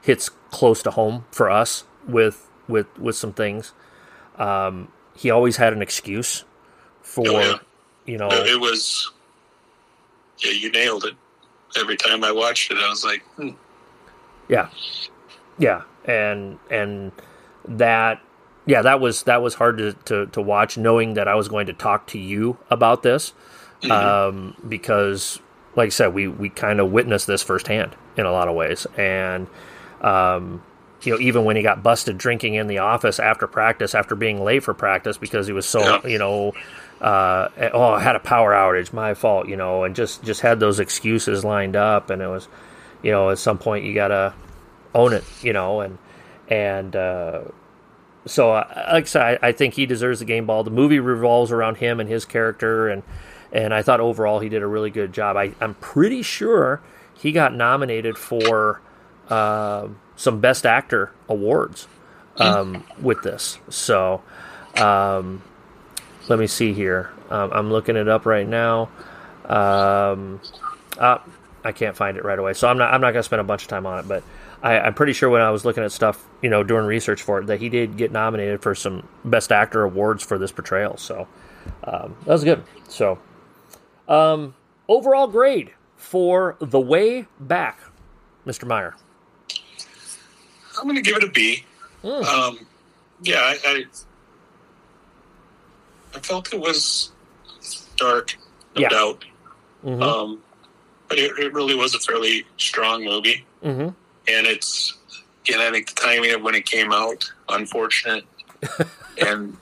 [0.00, 3.72] hits close to home for us with with with some things.
[4.36, 6.44] Um, he always had an excuse
[7.02, 7.54] for Oh, yeah.
[8.06, 9.10] you know No, it was.
[10.38, 11.14] Yeah, you nailed it.
[11.76, 13.50] Every time I watched it, I was like, hmm,
[14.48, 14.68] Yeah,
[15.58, 17.12] yeah, and and
[17.66, 18.20] that
[18.66, 21.66] yeah that was that was hard to, to, to watch, knowing that I was going
[21.66, 23.32] to talk to you about this,
[23.90, 25.40] um, because
[25.76, 28.86] like I said, we we kind of witnessed this firsthand in a lot of ways,
[28.96, 29.46] and
[30.00, 30.62] um,
[31.02, 34.42] you know even when he got busted drinking in the office after practice after being
[34.42, 36.06] late for practice because he was so Yeah.
[36.06, 36.54] you know.
[37.00, 40.58] Uh, oh, I had a power outage, my fault, you know, and just just had
[40.58, 42.48] those excuses lined up, and it was,
[43.02, 44.34] you know, at some point you gotta
[44.94, 45.98] own it, you know, and
[46.48, 47.42] and uh,
[48.26, 50.64] so uh, like I said, I, think he deserves the game ball.
[50.64, 53.02] The movie revolves around him and his character, and
[53.52, 55.36] and I thought overall he did a really good job.
[55.36, 56.82] I, I'm pretty sure
[57.14, 58.80] he got nominated for
[59.28, 61.88] uh, some Best Actor awards
[62.36, 63.58] um, with this.
[63.68, 64.22] So
[64.76, 65.42] um,
[66.28, 67.10] let me see here.
[67.30, 68.90] Um, I'm looking it up right now.
[69.46, 70.40] Um,
[70.98, 71.18] uh,
[71.68, 72.94] I can't find it right away, so I'm not.
[72.94, 74.08] I'm not going to spend a bunch of time on it.
[74.08, 74.22] But
[74.62, 77.40] I, I'm pretty sure when I was looking at stuff, you know, doing research for
[77.40, 80.96] it, that he did get nominated for some Best Actor awards for this portrayal.
[80.96, 81.28] So
[81.84, 82.64] um, that was good.
[82.88, 83.18] So
[84.08, 84.54] um,
[84.88, 87.78] overall grade for The Way Back,
[88.46, 88.66] Mr.
[88.66, 88.94] Meyer.
[90.78, 91.64] I'm going to give it a B.
[92.02, 92.60] Um,
[93.20, 93.84] yeah, I, I
[96.14, 97.10] I felt it was
[97.96, 98.36] dark,
[98.74, 98.88] no Yeah.
[98.88, 99.24] doubt.
[99.84, 100.02] Mhm.
[100.02, 100.42] Um,
[101.08, 103.94] but it, it really was a fairly strong movie, Mhm.
[104.28, 104.94] and it's
[105.44, 108.24] again, I think the timing of when it came out, unfortunate,
[109.18, 109.56] and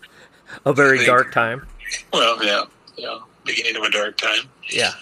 [0.65, 1.67] A very Thank- dark time.
[2.13, 2.65] well, yeah,
[2.97, 4.49] yeah, beginning of a dark time.
[4.69, 4.93] Yeah.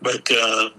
[0.00, 0.70] But um,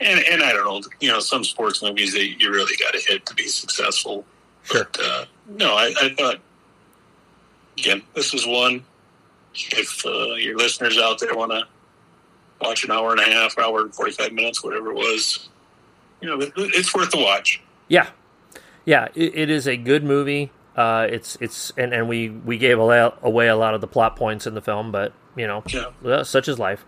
[0.00, 3.00] and and I don't know, you know, some sports movies that you really got to
[3.00, 4.24] hit to be successful.
[4.64, 4.84] Sure.
[4.92, 6.36] But uh, no, I, I thought
[7.78, 8.84] again, this is one.
[9.54, 11.64] If uh, your listeners out there want to
[12.60, 15.48] watch an hour and a half, hour and forty five minutes, whatever it was,
[16.20, 17.60] you know, it- it's worth the watch.
[17.88, 18.08] Yeah,
[18.84, 20.50] yeah, it, it is a good movie.
[20.76, 24.16] Uh, it's it's and, and we we gave away, away a lot of the plot
[24.16, 26.22] points in the film, but you know, Yeah.
[26.22, 26.84] such is life.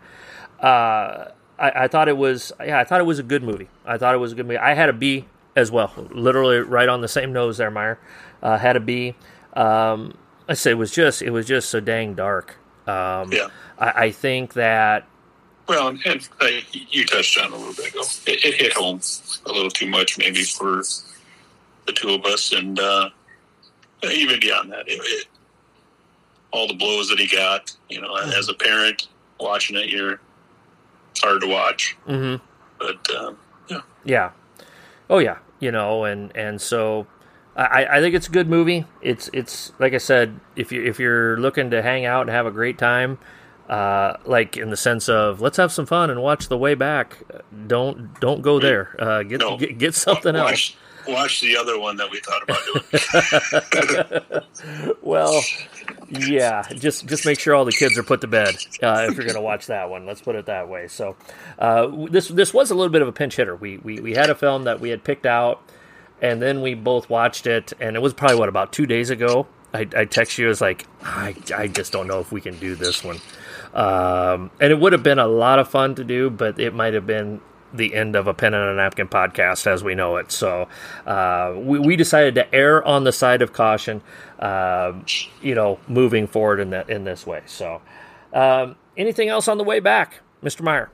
[0.61, 1.29] Uh,
[1.59, 3.69] I, I thought it was yeah, I thought it was a good movie.
[3.85, 4.59] I thought it was a good movie.
[4.59, 5.27] I had a B
[5.57, 7.99] as well, literally right on the same nose there, Meyer.
[8.43, 9.15] Uh, had a B.
[9.55, 10.15] Um,
[10.49, 12.57] I say it was just it was just so dang dark.
[12.87, 13.49] Um, Yeah.
[13.79, 15.07] I, I think that
[15.69, 18.03] Well, and, and uh, you touched on a little bit ago.
[18.27, 19.01] It, it hit home
[19.47, 20.83] a little too much, maybe for
[21.87, 23.11] the two of us, and uh,
[24.05, 25.27] even beyond that, it, it,
[26.53, 27.75] all the blows that he got.
[27.89, 29.09] You know, as a parent
[29.41, 30.21] watching it, you're
[31.13, 31.97] it's hard to watch.
[32.09, 32.41] mhm.
[32.79, 33.37] But um,
[33.69, 34.31] yeah, Yeah.
[35.09, 35.39] Oh yeah.
[35.61, 37.07] You know, and and so
[37.55, 38.85] I, I think it's a good movie.
[39.01, 42.47] It's it's like I said, if you if you're looking to hang out and have
[42.47, 43.19] a great time,
[43.69, 47.19] uh, like in the sense of let's have some fun and watch the way back.
[47.67, 48.95] Don't don't go there.
[48.99, 49.57] Uh, get, No.
[49.57, 50.51] get get something else.
[50.51, 50.77] watch,
[51.09, 52.61] Watch the other one that we thought about
[54.23, 54.43] doing.
[55.03, 55.43] Well,
[56.09, 59.25] yeah, just just make sure all the kids are put to bed uh, if you're
[59.25, 60.07] going to watch that one.
[60.07, 60.87] Let's put it that way.
[60.89, 61.17] So,
[61.59, 63.57] uh, this this was a little bit of a pinch hitter.
[63.57, 65.61] We, we we had a film that we had picked out,
[66.21, 69.47] and then we both watched it, and it was probably what about two days ago.
[69.75, 72.59] I, I text you, I was like, I, I just don't know if we can
[72.59, 73.19] do this one.
[73.75, 76.95] Um, and it would have been a lot of fun to do, but it might
[76.95, 77.41] have been
[77.73, 80.31] the end of a pen and a napkin podcast as we know it.
[80.31, 80.69] So
[81.07, 84.03] uh, we, we decided to err on the side of caution,
[84.39, 85.07] um,
[85.41, 87.43] you know, moving forward in that in this way.
[87.47, 87.81] So
[88.33, 90.63] um, anything else on the way back, Mr.
[90.63, 90.91] Meyer?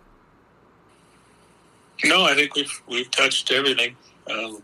[2.05, 3.97] no, I think we've we've touched everything.
[4.31, 4.63] Um,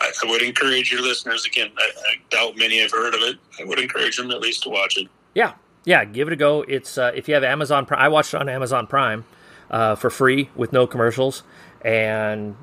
[0.00, 1.70] I, I would encourage your listeners again.
[1.78, 3.38] I, I doubt many have heard of it.
[3.58, 5.08] I would encourage them at least to watch it.
[5.34, 5.54] Yeah,
[5.86, 6.62] yeah, give it a go.
[6.62, 8.02] It's uh, if you have Amazon Prime.
[8.02, 9.24] I watched it on Amazon Prime
[9.70, 11.44] uh, for free with no commercials,
[11.80, 12.56] and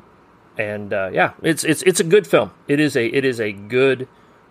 [0.58, 2.52] and uh, yeah, it's it's it's a good film.
[2.68, 4.08] It is a it is a good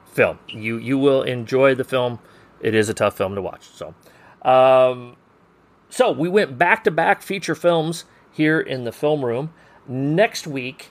[0.07, 0.39] film.
[0.49, 2.19] You you will enjoy the film.
[2.61, 3.69] It is a tough film to watch.
[3.69, 3.95] So,
[4.43, 5.17] um,
[5.91, 9.53] so we went back to back feature films here in the film room.
[9.87, 10.91] Next week,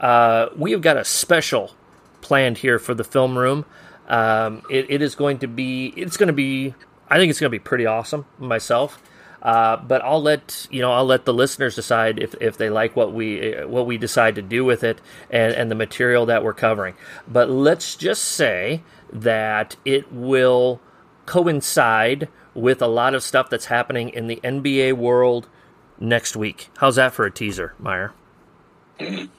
[0.00, 1.72] uh, we have got a special
[2.20, 3.64] planned here for the film room.
[4.08, 6.74] Um, it, it is going to be, it's going to be,
[7.08, 9.02] I think it's going to be pretty awesome myself.
[9.44, 10.90] Uh, but I'll let you know.
[10.90, 14.42] I'll let the listeners decide if, if they like what we what we decide to
[14.42, 16.94] do with it and, and the material that we're covering.
[17.28, 18.80] But let's just say
[19.12, 20.80] that it will
[21.26, 25.46] coincide with a lot of stuff that's happening in the NBA world
[26.00, 26.70] next week.
[26.78, 28.12] How's that for a teaser, Meyer?
[28.98, 29.30] Anything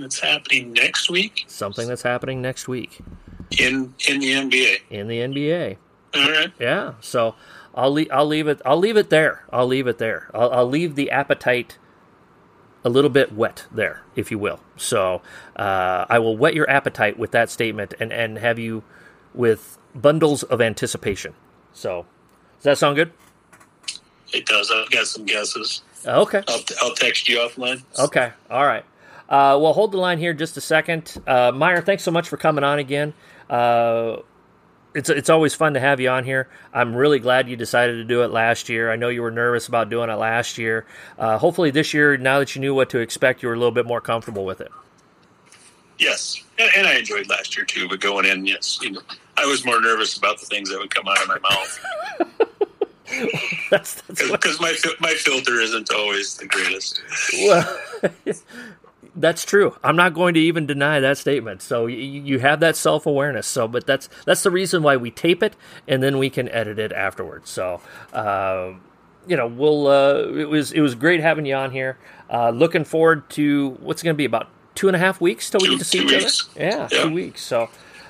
[0.00, 3.00] that's happening next week Something that's happening next week
[3.58, 4.76] in in the NBA.
[4.90, 5.76] in the NBA.
[6.14, 6.52] All right.
[6.60, 7.34] Yeah, so
[7.74, 8.08] I'll leave.
[8.12, 8.60] I'll leave it.
[8.64, 9.44] I'll leave it there.
[9.52, 10.30] I'll leave it there.
[10.32, 11.78] I'll, I'll leave the appetite
[12.84, 14.60] a little bit wet there, if you will.
[14.76, 15.22] So
[15.56, 18.84] uh, I will wet your appetite with that statement and and have you
[19.34, 21.34] with bundles of anticipation.
[21.72, 22.06] So
[22.58, 23.12] does that sound good?
[24.32, 24.70] It does.
[24.70, 25.82] I've got some guesses.
[26.06, 26.42] Okay.
[26.48, 27.82] I'll, I'll text you offline.
[27.98, 28.32] Okay.
[28.50, 28.84] All right.
[29.28, 31.20] Uh, well, hold the line here just a second.
[31.26, 33.14] Uh, Meyer, thanks so much for coming on again.
[33.48, 34.16] Uh,
[34.94, 36.48] it's it's always fun to have you on here.
[36.72, 38.90] I'm really glad you decided to do it last year.
[38.92, 40.86] I know you were nervous about doing it last year.
[41.18, 43.72] Uh, hopefully, this year, now that you knew what to expect, you were a little
[43.72, 44.70] bit more comfortable with it.
[45.98, 47.88] Yes, and, and I enjoyed last year too.
[47.88, 49.00] But going in, yes, you know,
[49.36, 51.84] I was more nervous about the things that would come out of my mouth
[53.70, 57.00] That's, that's what, because my my filter isn't always the greatest.
[57.34, 57.80] well,
[59.16, 59.76] that's true.
[59.84, 61.62] I'm not going to even deny that statement.
[61.62, 63.46] So you, you have that self awareness.
[63.46, 65.54] So, but that's that's the reason why we tape it
[65.86, 67.50] and then we can edit it afterwards.
[67.50, 67.80] So,
[68.12, 68.72] uh,
[69.26, 69.86] you know, we'll.
[69.86, 71.96] Uh, it was it was great having you on here.
[72.30, 75.60] Uh, looking forward to what's going to be about two and a half weeks till
[75.60, 76.48] we Two- get to see each weeks.
[76.56, 76.64] other.
[76.64, 77.02] Yeah, Yeah.
[77.04, 77.40] two weeks.
[77.42, 77.68] So,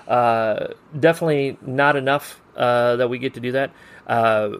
[0.08, 0.68] uh,
[0.98, 3.70] definitely not enough uh, that we get to do that.
[4.06, 4.58] Uh,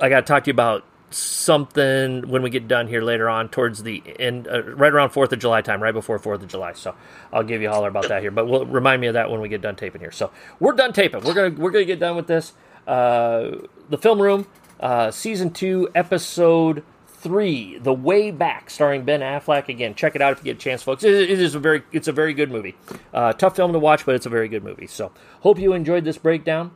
[0.00, 3.48] I got to talk to you about something when we get done here later on
[3.48, 6.72] towards the end, uh, right around Fourth of July time, right before Fourth of July.
[6.72, 6.94] So
[7.32, 8.30] I'll give you a holler about that here.
[8.30, 10.12] But we'll remind me of that when we get done taping here.
[10.12, 10.30] So
[10.60, 11.22] we're done taping.
[11.24, 12.52] We're gonna we're gonna get done with this.
[12.86, 13.58] Uh,
[13.88, 14.46] the film room,
[14.80, 19.68] uh, season two, episode three, The Way Back, starring Ben Affleck.
[19.68, 21.04] Again, check it out if you get a chance, folks.
[21.04, 22.76] It, it is a very it's a very good movie.
[23.12, 24.86] Uh, tough film to watch, but it's a very good movie.
[24.86, 26.72] So hope you enjoyed this breakdown.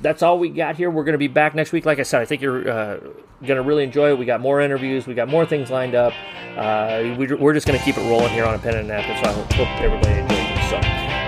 [0.00, 0.90] That's all we got here.
[0.90, 1.84] We're going to be back next week.
[1.84, 2.96] Like I said, I think you're uh,
[3.40, 4.18] going to really enjoy it.
[4.18, 5.06] We got more interviews.
[5.06, 6.12] We got more things lined up.
[6.56, 9.16] Uh, we, we're just going to keep it rolling here on a pen and napkin.
[9.22, 10.70] So I hope, hope everybody enjoys this.
[10.70, 10.80] So,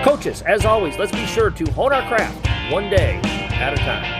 [0.03, 4.18] coaches, as always, let's be sure to hone our craft one day at a time.